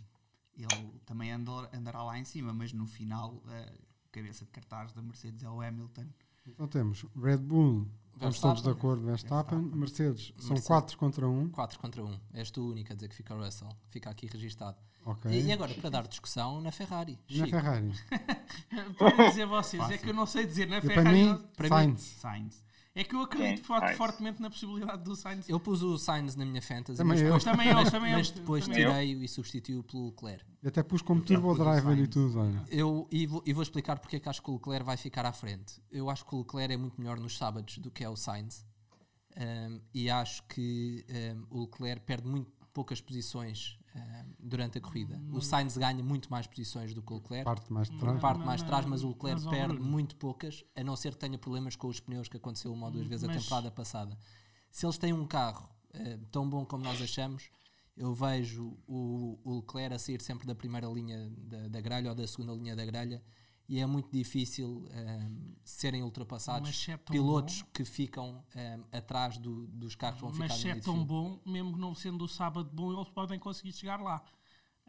[0.62, 3.72] ele também anda- andará lá em cima, mas no final a
[4.10, 6.06] cabeça de cartaz da Mercedes é o Hamilton.
[6.46, 9.58] Então temos Red Bull, Estamos todos de acordo, Verstappen.
[9.60, 10.64] Mercedes, são Mercedes.
[10.66, 11.50] 4 contra 1.
[11.50, 12.18] 4 contra 1.
[12.34, 13.68] És tu o único a dizer que fica o Russell.
[13.90, 14.76] Fica aqui registado.
[15.04, 15.30] Ok.
[15.30, 17.16] E, agora, para dar discussão, na Ferrari.
[17.28, 17.92] E na Chico, Ferrari?
[18.98, 20.66] Para dizer vocês, é que eu não sei dizer.
[20.66, 22.00] Na E para Ferrari, mim, não- para Sainz.
[22.02, 22.64] Sainz.
[22.94, 25.48] É que eu acredito Sim, fortemente na possibilidade do Sainz.
[25.48, 27.27] Eu pus o Sainz na minha fantasy, Também mas eu.
[27.27, 28.90] depois, Também eu, mas, também eu, mas depois também eu.
[28.90, 30.44] tirei-o e substituí-o pelo Leclerc.
[30.62, 32.64] E até pus como Eu turbo driver e tudo, olha.
[32.68, 35.24] Eu, e, vou, e vou explicar porque é que acho que o Leclerc vai ficar
[35.24, 35.81] à frente.
[35.90, 38.66] Eu acho que o Leclerc é muito melhor nos sábados do que é o Sainz.
[39.37, 45.20] Um, e acho que um, o Leclerc perde muito poucas posições um, durante a corrida.
[45.33, 47.44] O Sainz ganha muito mais posições do que o Leclerc.
[47.44, 48.20] Parte mais de trás.
[48.20, 51.12] parte Mas- mais de trás, mas o Leclerc mas, perde muito poucas, a não ser
[51.12, 53.70] que tenha problemas com os pneus, que aconteceu uma ou duas vezes a Mas- temporada
[53.70, 54.18] passada.
[54.70, 57.51] Se eles têm um carro eh, tão bom como nós achamos,
[57.96, 62.14] eu vejo o, o Leclerc a sair sempre da primeira linha da, da grelha ou
[62.14, 63.22] da segunda linha da grelha
[63.68, 65.28] e é muito difícil eh,
[65.62, 70.33] serem ultrapassados Mas se é pilotos que ficam eh, atrás do- dos carros que vão
[70.35, 73.38] Mas ficar se no é tão bom, mesmo não sendo o sábado bom, eles podem
[73.38, 74.22] conseguir chegar lá.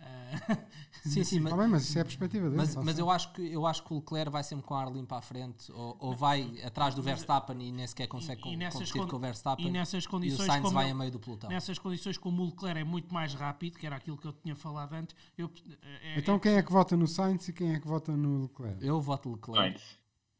[0.02, 0.58] Ah,
[1.04, 2.58] Sim, sim, mas, mas isso é a perspectiva dele.
[2.58, 4.82] Mas, tá mas eu, acho que, eu acho que o Leclerc vai sempre com a
[4.82, 8.44] ar limpa à frente ou, ou vai atrás do Verstappen e nem sequer consegue E-
[8.44, 10.92] com, e nessas competir com o Verstappen e nessas e o condições, Sainz como vai
[10.92, 11.50] a meio do pelotão.
[11.50, 14.56] nessas condições, como o Leclerc é muito mais rápido, que era aquilo que eu tinha
[14.58, 15.50] falado antes, eu,
[15.82, 18.86] é- Então quem é que vota no Sainz e quem é que vota no Leclerc?
[18.86, 19.82] Eu voto Leclerc.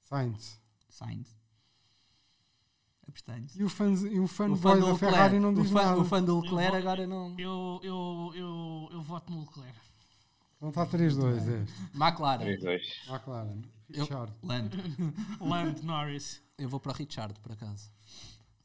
[0.04, 0.60] Sainz.
[0.90, 1.40] Sainz.
[3.58, 6.00] E o, fãs, e o O fã da Leclerc, Ferrari não o diz fã, nada.
[6.00, 7.34] o fã do Leclerc vou- agora não.
[7.40, 8.19] eu, eu, eu, eu
[9.10, 9.78] voto no Leclerc.
[10.58, 11.74] Então está 3-2 este.
[11.96, 12.46] McLaren.
[12.46, 12.82] 3-2.
[13.10, 13.62] McLaren.
[13.90, 14.34] Eu- Richard.
[14.44, 14.78] Lando.
[15.42, 16.42] Lando Norris.
[16.58, 17.92] Eu vou para o Richard, por acaso.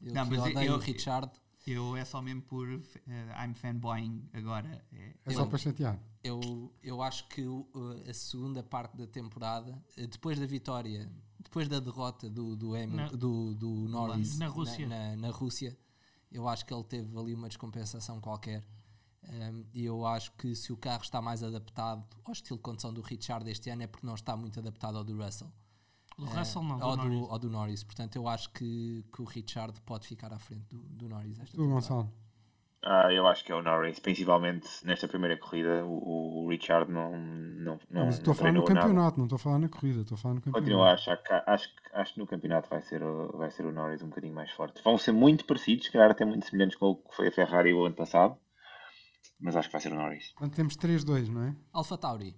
[0.01, 1.31] Eu, Não, mas odeio eu- o Richard.
[1.65, 4.85] Eu é só mesmo por eh, I'm fanboying agora.
[4.93, 5.99] É, É só Eu- para chatear.
[6.23, 7.67] Eu, eu acho que o-
[8.07, 13.55] a segunda parte da temporada, depois da vitória, depois da derrota do, do, Na- do,
[13.55, 14.87] do Norris Na Rússia.
[14.87, 15.75] Na, na- na Rússia,
[16.31, 18.63] eu acho que ele teve ali uma descompensação qualquer.
[19.27, 22.93] Um, e eu acho que se o carro está mais adaptado ao estilo de condução
[22.93, 25.51] do Richard este ano é porque não está muito adaptado ao do Russell.
[26.17, 27.19] Do Russell não, do ao, Norris.
[27.19, 27.83] do, ao do Norris.
[27.83, 31.51] Portanto, eu acho que, que o Richard pode ficar à frente do, do Norris esta
[31.51, 31.73] temporada.
[31.73, 32.13] Gonçalo.
[32.87, 35.83] Ah, eu acho que é o Norris, principalmente nesta primeira corrida.
[35.83, 38.87] O, o Richard não, não, não, Não, mas estou a falar no treinou nada.
[38.87, 40.93] campeonato, não estou a falar na corrida, estou a falar no Continuo a campeonato.
[41.01, 44.03] achar que acho, que- acho que no campeonato vai ser, o- vai ser o Norris
[44.03, 44.83] um bocadinho mais forte.
[44.83, 47.73] Vão ser muito parecidos, se calhar até muito semelhantes com o que foi a Ferrari
[47.73, 48.37] o ano passado,
[49.39, 50.29] mas acho que vai ser o Norris.
[50.31, 51.55] Portanto, temos 3-2, não é?
[51.73, 52.35] Alpha Tauri.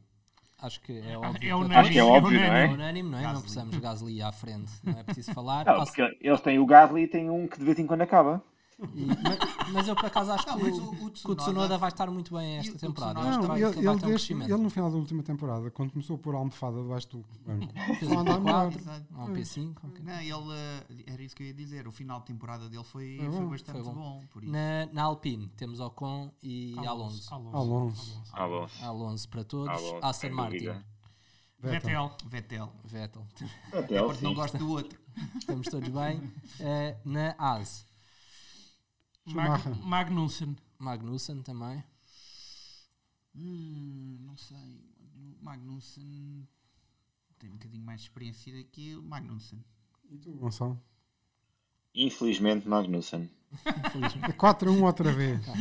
[0.59, 1.49] Acho que é óbvio.
[1.49, 2.67] É unânime, Acho que é óbvio, não É é?
[2.69, 3.21] unânime, não é?
[3.21, 3.41] Não Gasly.
[3.43, 5.65] precisamos Gasly à frente, não é preciso falar.
[5.65, 8.01] Não, Passo- porque eles têm o Gasly e têm um que de vez em quando
[8.01, 8.43] acaba.
[8.79, 11.41] E- mas, mas eu por acaso acho Não, que, o, o- o que o Tsunoda-
[11.43, 13.19] Tsunoda vai estar muito bem esta temporada.
[13.19, 14.49] Tsunoda Acho que Não, vai, ele, que ele vai ele, ter um crescimento.
[14.53, 17.73] ele no final da última temporada, quando começou a pôr a almofada debaixo do banco,
[17.99, 18.71] Fez um andar melhor.
[18.71, 19.05] P4, Exato.
[19.13, 19.75] um P5.
[19.83, 20.03] ok.
[20.03, 21.87] Não, ele, eh, era isso que eu ia dizer.
[21.87, 23.93] O final de temporada dele foi, Foi foi, bastante foi bom.
[23.93, 24.23] bom.
[24.31, 24.51] por isso.
[24.51, 27.33] Na, na Alpine temos Ocon e Alonso.
[27.33, 28.21] Alonso.
[28.33, 28.85] Alonso.
[28.85, 29.69] Alonso para todos.
[29.69, 30.69] Alonso, Aston Martin.
[31.59, 32.11] Vettel.
[32.27, 32.71] Vettel.
[32.85, 33.23] Vettel.
[33.73, 34.99] Até Porque não gosto do outro.
[35.37, 36.21] Estamos todos bem.
[36.59, 37.35] Eh, na
[39.33, 39.61] Mag.
[39.83, 40.57] Magnussen.
[40.79, 41.83] Magnussen também.
[43.35, 44.83] Hum, não sei.
[45.41, 46.47] Magnussen
[47.37, 49.63] tem um bocadinho mais de experiência que o Magnussen.
[50.09, 50.81] E tu, Gonçalo?
[51.93, 53.29] Infelizmente, Magnussen.
[54.27, 55.41] É 4-1 outra vez.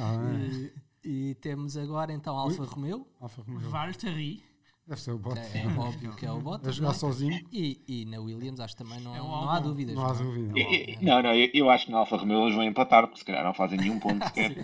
[0.00, 0.72] Ah, é.
[1.04, 3.04] E, e temos agora então Alfa Romeo.
[3.18, 3.68] Alfa Romeo.
[3.68, 4.44] Valtteri.
[4.88, 5.54] Deve ser o Bottas.
[5.54, 6.74] É, é óbvio que é o A Bottas.
[6.74, 6.98] jogar não é?
[6.98, 9.94] sozinho, E, e na Williams acho que também não, É o não há dúvidas.
[9.94, 10.16] não há é?
[10.16, 10.58] dúvida.
[10.58, 13.24] E- Não, não, eu, eu acho que na Alfa Romeo eles vão empatar, porque se
[13.26, 14.56] calhar não fazem nenhum ponto sequer.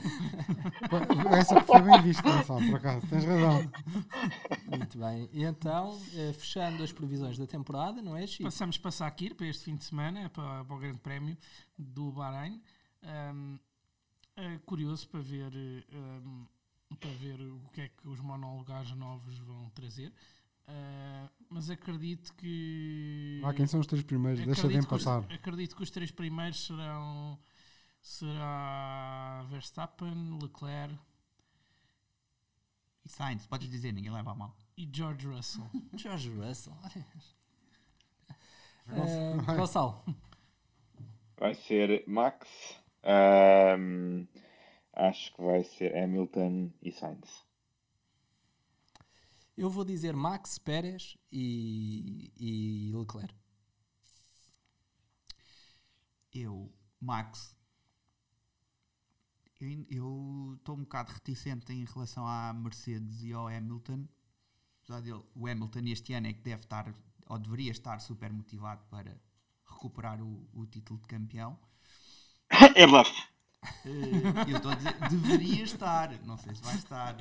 [1.38, 3.06] Essa foi bem vista, Gonçalo, por acaso.
[3.06, 3.70] Tens razão.
[4.66, 5.28] Muito bem.
[5.32, 8.44] E então, eh, fechando as previsões da temporada, não é, Chico?
[8.44, 11.36] Passamos para Sakir, para este fim de semana, para, para o Grande Prémio
[11.78, 12.62] do Bahrein.
[13.02, 13.56] Ahm,
[14.36, 16.44] é curioso para ver, ahm,
[17.00, 20.12] para ver o que é que os monolugares novos vão trazer.
[20.66, 23.40] Ah, mas acredito que.
[23.42, 26.10] Lá quem são os três primeiros, deixa de acredito que os- acredito que os três
[26.10, 27.38] primeiros serão.
[28.00, 30.94] Será Verstappen, Leclerc
[33.02, 34.54] E Sainz, podes dizer, ninguém leva a mal.
[34.76, 35.64] e George Russell.
[35.96, 36.76] George Russell.
[38.88, 40.02] Eh, Gonçalo.
[41.38, 42.46] Vai ser Max,
[43.02, 44.26] ahm,
[44.96, 47.44] acho que vai ser Hamilton e Sainz.
[49.56, 53.34] Eu vou dizer Max, Pérez e, e Leclerc.
[56.34, 57.56] Eu, Max,
[59.90, 64.06] eu- estou um bocado reticente em relação à Mercedes e ao Hamilton.
[64.82, 66.94] Apesar dele, o Hamilton este ano é que deve estar,
[67.28, 69.20] ou deveria estar super motivado para
[69.66, 71.58] recuperar o, o título de campeão.
[72.76, 73.10] É bluff.
[73.84, 77.16] Eh, eu estou a dizer, deveria estar, não sei se vai estar,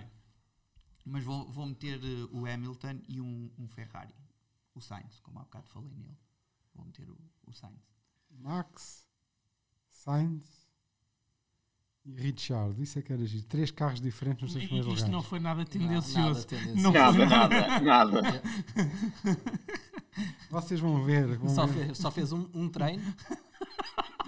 [1.06, 4.14] mas vou, vou meter eh, o Hamilton e um, um Ferrari,
[4.76, 6.18] o Sainz, como há bocado falei nele.
[6.76, 7.82] Vou meter o, o Sainz.
[8.40, 9.06] Max,
[9.92, 10.44] Sainz
[12.04, 12.82] e Richard.
[12.82, 13.46] Isso é que era giro.
[13.46, 15.30] Três carros diferentes nos seus primeiros Isto não lugares.
[15.30, 16.48] foi nada Nada tendencioso.
[16.48, 16.82] tendencioso.
[16.82, 18.44] Não Nada, foi nada, nada.
[20.50, 21.38] Vocês vão ver.
[21.38, 21.86] Vão Só ver.
[21.86, 23.04] fez, só fez um, um treino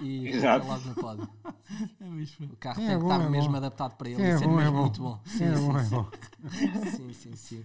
[0.00, 0.66] e Exato.
[0.66, 1.28] logo no pódio.
[2.00, 2.46] É mesmo.
[2.52, 3.56] O carro Quem tem é que bom, estar é mesmo bom.
[3.56, 4.80] adaptado para ele Quem e é ser bom, é mesmo bom.
[4.82, 5.20] muito bom.
[5.36, 6.10] Quem é bom, é bom.
[6.96, 7.64] sim, sim, sim.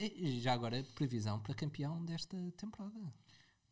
[0.00, 3.14] E já agora, previsão para campeão desta temporada.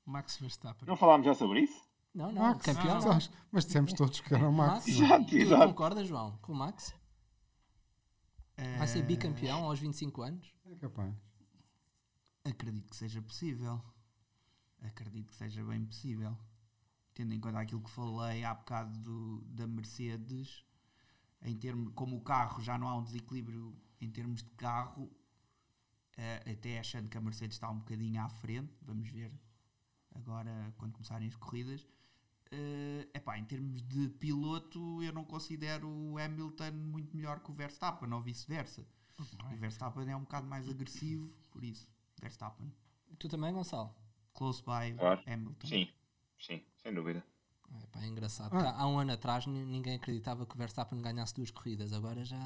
[0.07, 0.87] Max Verstappen.
[0.87, 1.83] Não falámos já sobre isso?
[2.15, 2.97] Não, não, Max, campeão.
[2.97, 3.31] Ah, sabes?
[3.51, 4.87] mas dissemos todos que era o Max.
[4.87, 5.07] não é?
[5.07, 5.67] Exato, Tu exato.
[5.67, 6.95] concordas, João, com o Max?
[8.79, 10.47] Vai ser bicampeão aos 25 anos?
[10.71, 11.13] É capaz.
[12.45, 13.83] Acredito que seja possível.
[14.81, 16.37] Acredito que seja bem possível.
[17.15, 20.65] Tendo em conta aquilo que falei há bocado do- da Mercedes,
[21.43, 25.11] em termos, como o carro já não há um desequilíbrio em termos de carro,
[26.17, 29.33] eh, até achando que a Mercedes está um bocadinho à frente, vamos ver
[30.15, 31.87] agora quando começarem as corridas.
[32.51, 37.55] Eh, epá, em termos de piloto, eu não considero o Hamilton muito melhor que o
[37.55, 38.87] Verstappen, ou vice-versa.
[39.53, 41.89] O Verstappen é um bocado mais agressivo, por isso,
[42.21, 42.73] Verstappen.
[43.19, 43.95] Tu também, Gonçalo?
[44.35, 45.23] Close by Claro.
[45.27, 45.67] Hamilton.
[45.69, 45.89] Sim,
[46.39, 47.25] sim, sem dúvida.
[47.73, 48.55] É, pá, é engraçado.
[48.57, 48.75] Ah.
[48.77, 51.93] Há um ano atrás ni- ninguém acreditava que o Verstappen ganhasse duas corridas.
[51.93, 52.39] Agora já,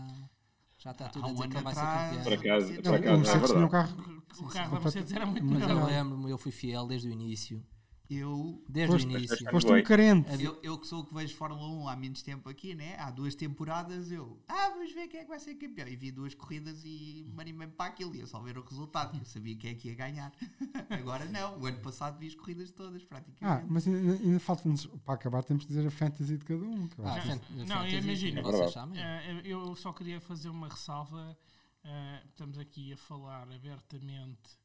[0.79, 2.25] já está tudo Há a um dizer que ano ele vai ser atrás- campeão.
[2.25, 3.71] Por acaso, por Não, o é um verdade.
[3.71, 4.23] carro.
[4.41, 5.71] O carro da Mercedes era muito melhor.
[5.71, 7.63] eu lembro-me, eu fui fiel desde o início.
[8.11, 9.51] Eu, Desde Foste- o início.
[9.51, 10.43] Foste um carente.
[10.43, 12.97] eu, eu que sou o que vejo Fórmula 1 há menos tempo aqui, né?
[12.99, 15.87] Há duas temporadas eu, ah, vamos ver quem é que vai ser campeão.
[15.87, 18.15] E vi duas corridas e animei-me para aquilo.
[18.17, 20.33] E eu só ver o resultado, que eu sabia quem é que ia ganhar.
[20.89, 21.61] Agora não.
[21.61, 23.67] O ano passado vi as corridas todas, Ah, praticamente.
[23.69, 26.89] mas ainda, ainda falta-nos, para acabar, temos que dizer a fantasy de cada um.
[27.05, 28.43] Ah, fan- Não, imagina.
[28.43, 28.99] como vocês chamem.
[29.03, 31.37] Eh, eu só queria fazer uma ressalva.
[31.85, 34.58] eh, estamos aqui a falar abertamente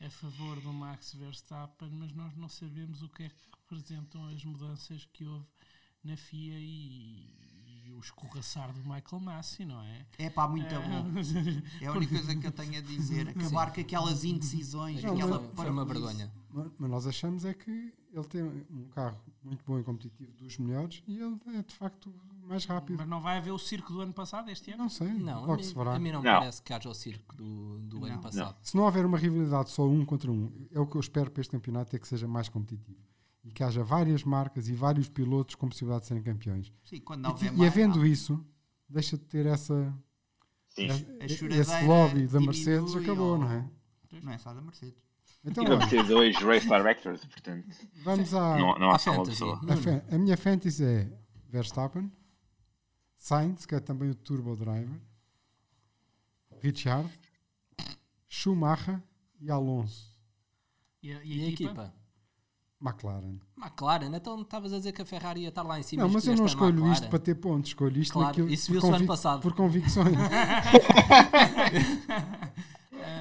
[0.00, 4.44] a favor do Max Verstappen, mas nós não sabemos o que é que representam as
[4.44, 5.46] mudanças que houve
[6.02, 10.06] na FIA e, e o escorraçar do Michael Massi, não é?
[10.18, 11.20] É pá, muito bom.
[11.80, 13.28] É a única coisa que eu tenho a dizer.
[13.28, 16.32] Acabar com aquelas indecisões, Não, aquela mas- Foi uma vergonha.
[16.52, 20.58] Mas mas nós achamos é que ele tem um carro muito bom e competitivo dos
[20.58, 22.12] melhores e ele é de facto
[22.50, 22.96] mais rápido.
[22.98, 24.82] Mas não vai haver o circo do ano passado este ano?
[24.82, 25.94] Não sei, Não, a logo mim, se verá.
[25.94, 26.38] a mim não, me Não.
[26.40, 28.20] parece que haja o circo do, do ano Não.
[28.20, 28.56] passado.
[28.62, 31.40] Se não houver uma rivalidade só um contra um, é o que eu espero para
[31.40, 32.98] este campeonato, é que seja mais competitivo.
[33.42, 36.70] E que haja várias marcas e vários pilotos com possibilidade de serem campeões.
[36.84, 38.44] Sim, quando não E, houver e mais- havendo isso,
[38.88, 39.94] deixa de ter essa,
[40.68, 40.88] Sim.
[41.20, 43.70] a esse lobby da Mercedes acabou, ou- não é?
[44.22, 45.00] Não é só da Mercedes.
[45.42, 47.64] Então, E vamos ter dois race directors, portanto,
[48.04, 49.38] vamos à, não, não há A só uma fantasy.
[49.40, 50.02] pessoa.
[50.10, 51.10] a, a minha fantasy é
[51.48, 52.12] Verstappen,
[53.22, 54.98] Sainz, que é também o turbo driver,
[56.62, 57.06] Richard,
[58.26, 58.98] Schumacher
[59.38, 60.16] e Alonso.
[61.02, 61.70] E a, e a E a equipa?
[61.70, 61.94] equipa?
[62.82, 63.38] McLaren.
[63.58, 66.02] McLaren, então estavas a dizer que a Ferrari ia estar lá em cima.
[66.02, 68.80] Não, mas eu não escolho isto para ter pontos, escolho isto Claro, naquilo isso por,
[68.80, 69.42] viu-se ano passado.
[69.42, 70.16] por convicções.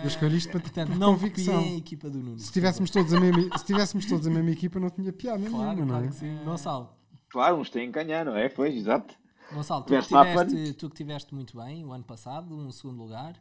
[0.01, 1.59] eu escolho isto para ter Portanto, por não convicção.
[1.59, 2.39] a equipa do Nuno.
[2.39, 5.55] Se tivéssemos, todos a mesma, se tivéssemos todos a mesma equipa, não tinha piada Claro,
[5.75, 6.07] nenhuma, não claro é?
[6.07, 6.37] que sim.
[6.45, 6.89] Gonçalo,
[7.27, 8.47] Claro, uns têm que ganhar, não é?
[8.47, 9.13] Pois, exato.
[9.51, 10.47] Gonçalo tu, que Verstappen.
[10.47, 13.35] tiveste, tu que tiveste muito bem o ano passado, um segundo lugar.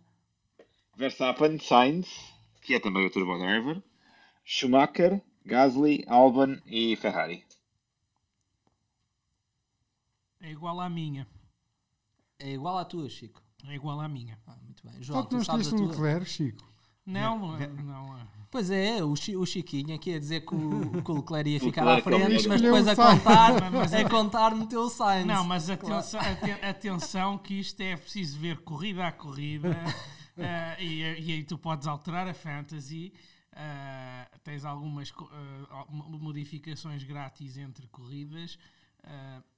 [0.97, 2.09] Verstappen, Sainz,
[2.63, 3.83] que é também o turbo driver,
[4.45, 7.45] Schumacher, Gasly, Albon e Ferrari.
[10.41, 11.27] É igual à minha.
[12.39, 13.43] É igual à tua, Chico.
[13.67, 14.39] É igual à minha.
[14.47, 14.95] Ah, muito bem.
[14.95, 16.07] Só João, que não tu sabes a escolheste tua?
[16.07, 16.73] Leclerc, Chico.
[17.05, 18.29] Não, não, é- não.
[18.51, 21.61] Pois é, o, Chi- o Chiquinho aqui a dizer que o, que o Leclerc ia
[21.61, 25.27] ficar à frente, mas depois a contar, Mas- a contar meteu o Sainz.
[25.27, 29.77] Não, mas atenção, aten- atenção que isto é preciso ver corrida a corrida
[30.39, 33.13] eh, e, e aí tu podes alterar a fantasy.
[33.55, 38.59] eh, tens algumas eh, al- modificações grátis entre corridas.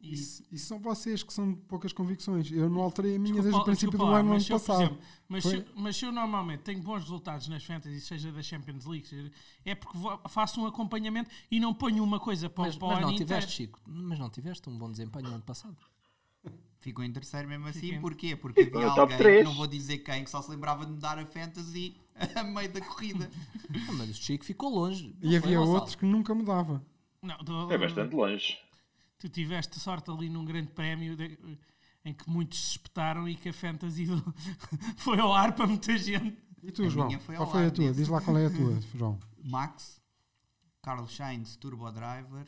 [0.00, 2.50] E Isso, isso são vocês que são de poucas convicções.
[2.52, 4.58] Eu não alterei a minha Desculpa, desde o princípio do ano, mas ano se eu,
[4.60, 4.82] por passado.
[4.82, 8.86] exemplo, mas, se, mas se eu normalmente tenho bons resultados nas fantasy, seja da Champions
[8.86, 9.30] League, seja-
[9.64, 12.90] é porque vou- faço um acompanhamento e não ponho uma coisa para, mas, para o
[12.90, 15.76] mas ano não tiveste, Chico, mas não tiveste um bom desempenho no ano passado.
[16.78, 17.98] Ficou em terceiro mesmo assim, Fiquei.
[18.00, 18.36] porquê?
[18.36, 20.98] Porque havia No alguém, que não vou dizer quem, que só se lembrava de me
[20.98, 21.94] dar a fantasy
[22.34, 23.30] a meio da corrida.
[23.86, 25.14] Ah, mas o Chico ficou longe.
[25.20, 26.82] E havia outros que nunca mudava.
[27.20, 28.56] Não, do- É bastante longe.
[29.20, 31.38] Tu tiveste sorte ali num grande prémio de-
[32.04, 34.34] em que muitos se espetaram e que a fantasy do-
[34.98, 36.36] foi ao ar para muita gente.
[36.62, 37.20] E tu, A João?
[37.20, 37.92] foi Qual foi a tua?
[37.92, 39.18] Diz lá qual é a tua, João.
[39.44, 40.00] Max,
[40.82, 42.46] Carlos Sainz Turbo Driver,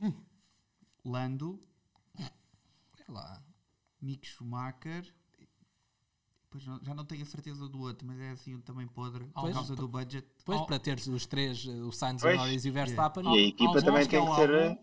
[0.00, 0.12] Hum.
[1.04, 1.58] Lando,
[2.18, 2.30] É
[3.10, 3.42] lá.
[4.00, 5.04] Mick Schumacher.
[6.44, 9.40] Depois não- já não tenho a certeza do outro, mas é assim também podre por
[9.42, 9.54] Pois.
[9.54, 10.26] causa do budget.
[10.38, 12.36] Depois, Al- para teres os três, eh, o Sainz, o Pois.
[12.36, 14.82] Norris e o Verstappen, E a equipa também que tem é que ser Albon.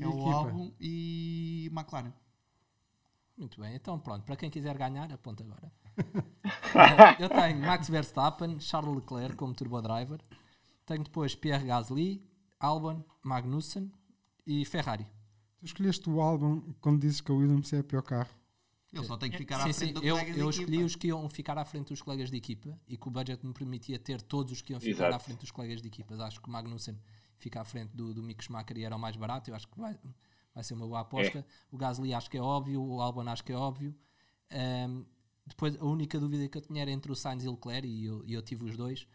[0.00, 0.30] É o equipa?
[0.30, 2.12] álbum e McLaren.
[3.36, 5.72] Muito bem, então pronto, para quem quiser ganhar, aponta agora.
[7.18, 10.20] Eu tenho Max Verstappen, Charles Leclerc como turbo driver,
[10.86, 12.22] tenho depois Pierre Gasly,
[12.60, 13.90] Albon, Magnussen
[14.46, 15.06] e Ferrari.
[15.58, 18.30] Tu escolheste o álbum quando dizes que a Williams é o pior carro.
[18.92, 20.86] Ele só tem que ficar sim, à frente sim, do eu, eu escolhi equipa.
[20.86, 23.54] os que iam ficar à frente dos colegas de equipa e que o budget me
[23.54, 25.14] permitia ter todos os que iam ficar Exato.
[25.14, 26.20] à frente dos colegas de equipas.
[26.20, 26.98] Acho que o Magnussen
[27.42, 29.50] fica à frente do, do Mick Schumacher e era o mais barato.
[29.50, 29.98] Eu acho que vai,
[30.54, 31.44] vai ser uma boa aposta.
[31.70, 33.94] O Gasly acho que é óbvio, o Albon acho que é óbvio.
[34.50, 35.04] Ahm,
[35.46, 38.04] depois a única dúvida que eu tinha era entre o Sainz e o Leclerc e
[38.04, 39.06] eu, e eu tive os dois.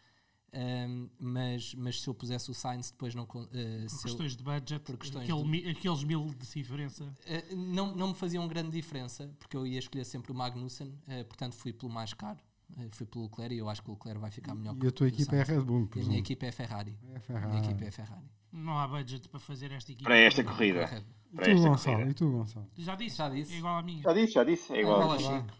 [0.52, 4.36] Ahm, mas, mas se eu pusesse o Sainz depois não eh, Por se eu- questões
[4.36, 7.04] de budget, por questões aquele de- aqueles mil de diferença.
[7.04, 11.24] Uh, não, não me faziam grande diferença, porque eu ia escolher sempre o Magnussen, uh,
[11.26, 12.47] portanto fui pelo mais caro, uh,
[12.92, 14.92] fui pelo Leclerc e eu acho que o Leclerc vai ficar melhor E que a
[14.92, 15.58] tua equipa é Sainz.
[15.60, 16.98] Red Bull, E a minha equipa é Ferrari.
[17.02, 17.58] É A minha Ferrari.
[17.58, 18.30] equipa é Ferrari.
[18.52, 20.08] Não há budget para fazer esta equipa.
[20.08, 20.80] Para esta corrida.
[20.86, 21.06] Correto.
[21.32, 21.96] E Para tu, esta Gonçalo?
[21.96, 22.10] corrida.
[22.10, 22.70] E tu, Gonçalo?
[22.76, 23.16] Já disse?
[23.16, 23.54] Já disse.
[23.54, 24.02] É igual à minha.
[24.02, 24.72] Já disse, já disse.
[24.72, 25.00] É igual.
[25.02, 25.18] Igual a.
[25.42, 25.54] Chico.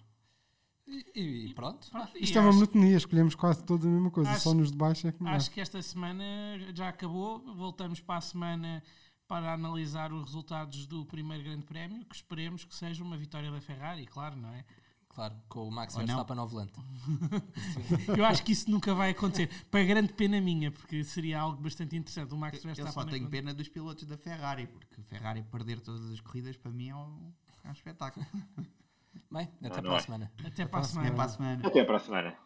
[1.14, 1.90] E, e pronto.
[1.90, 4.70] Pronto, e Isto é uma monotonia, escolhemos quase todos a mesma coisa, Acho- só nos
[4.70, 5.36] de baixo é que muda.
[5.36, 6.24] Acho que esta semana
[6.74, 7.40] já acabou.
[7.54, 8.82] Voltamos para a semana
[9.26, 13.60] para analisar os resultados do primeiro Grande Prémio, que esperemos que seja uma vitória da
[13.60, 14.64] Ferrari, claro, não é?
[15.18, 16.06] Claro, com o Max Ou não.
[16.06, 16.72] Verstappen ao volante.
[18.16, 19.50] Eu acho que isso nunca vai acontecer.
[19.68, 22.32] Para grande pena minha, porque seria algo bastante interessante.
[22.32, 22.92] O Max Eu Verstappen.
[22.92, 26.56] só tenho é- pena dos pilotos da Ferrari, porque a Ferrari perder todas as corridas
[26.56, 27.32] para mim é um,
[27.64, 28.24] é um espetáculo.
[29.28, 30.00] Bem, até Não, para não a é.
[30.00, 30.32] semana.
[30.44, 31.08] Até para a Até semana.
[31.08, 31.66] Até para a semana.
[31.66, 32.36] Até para a semana.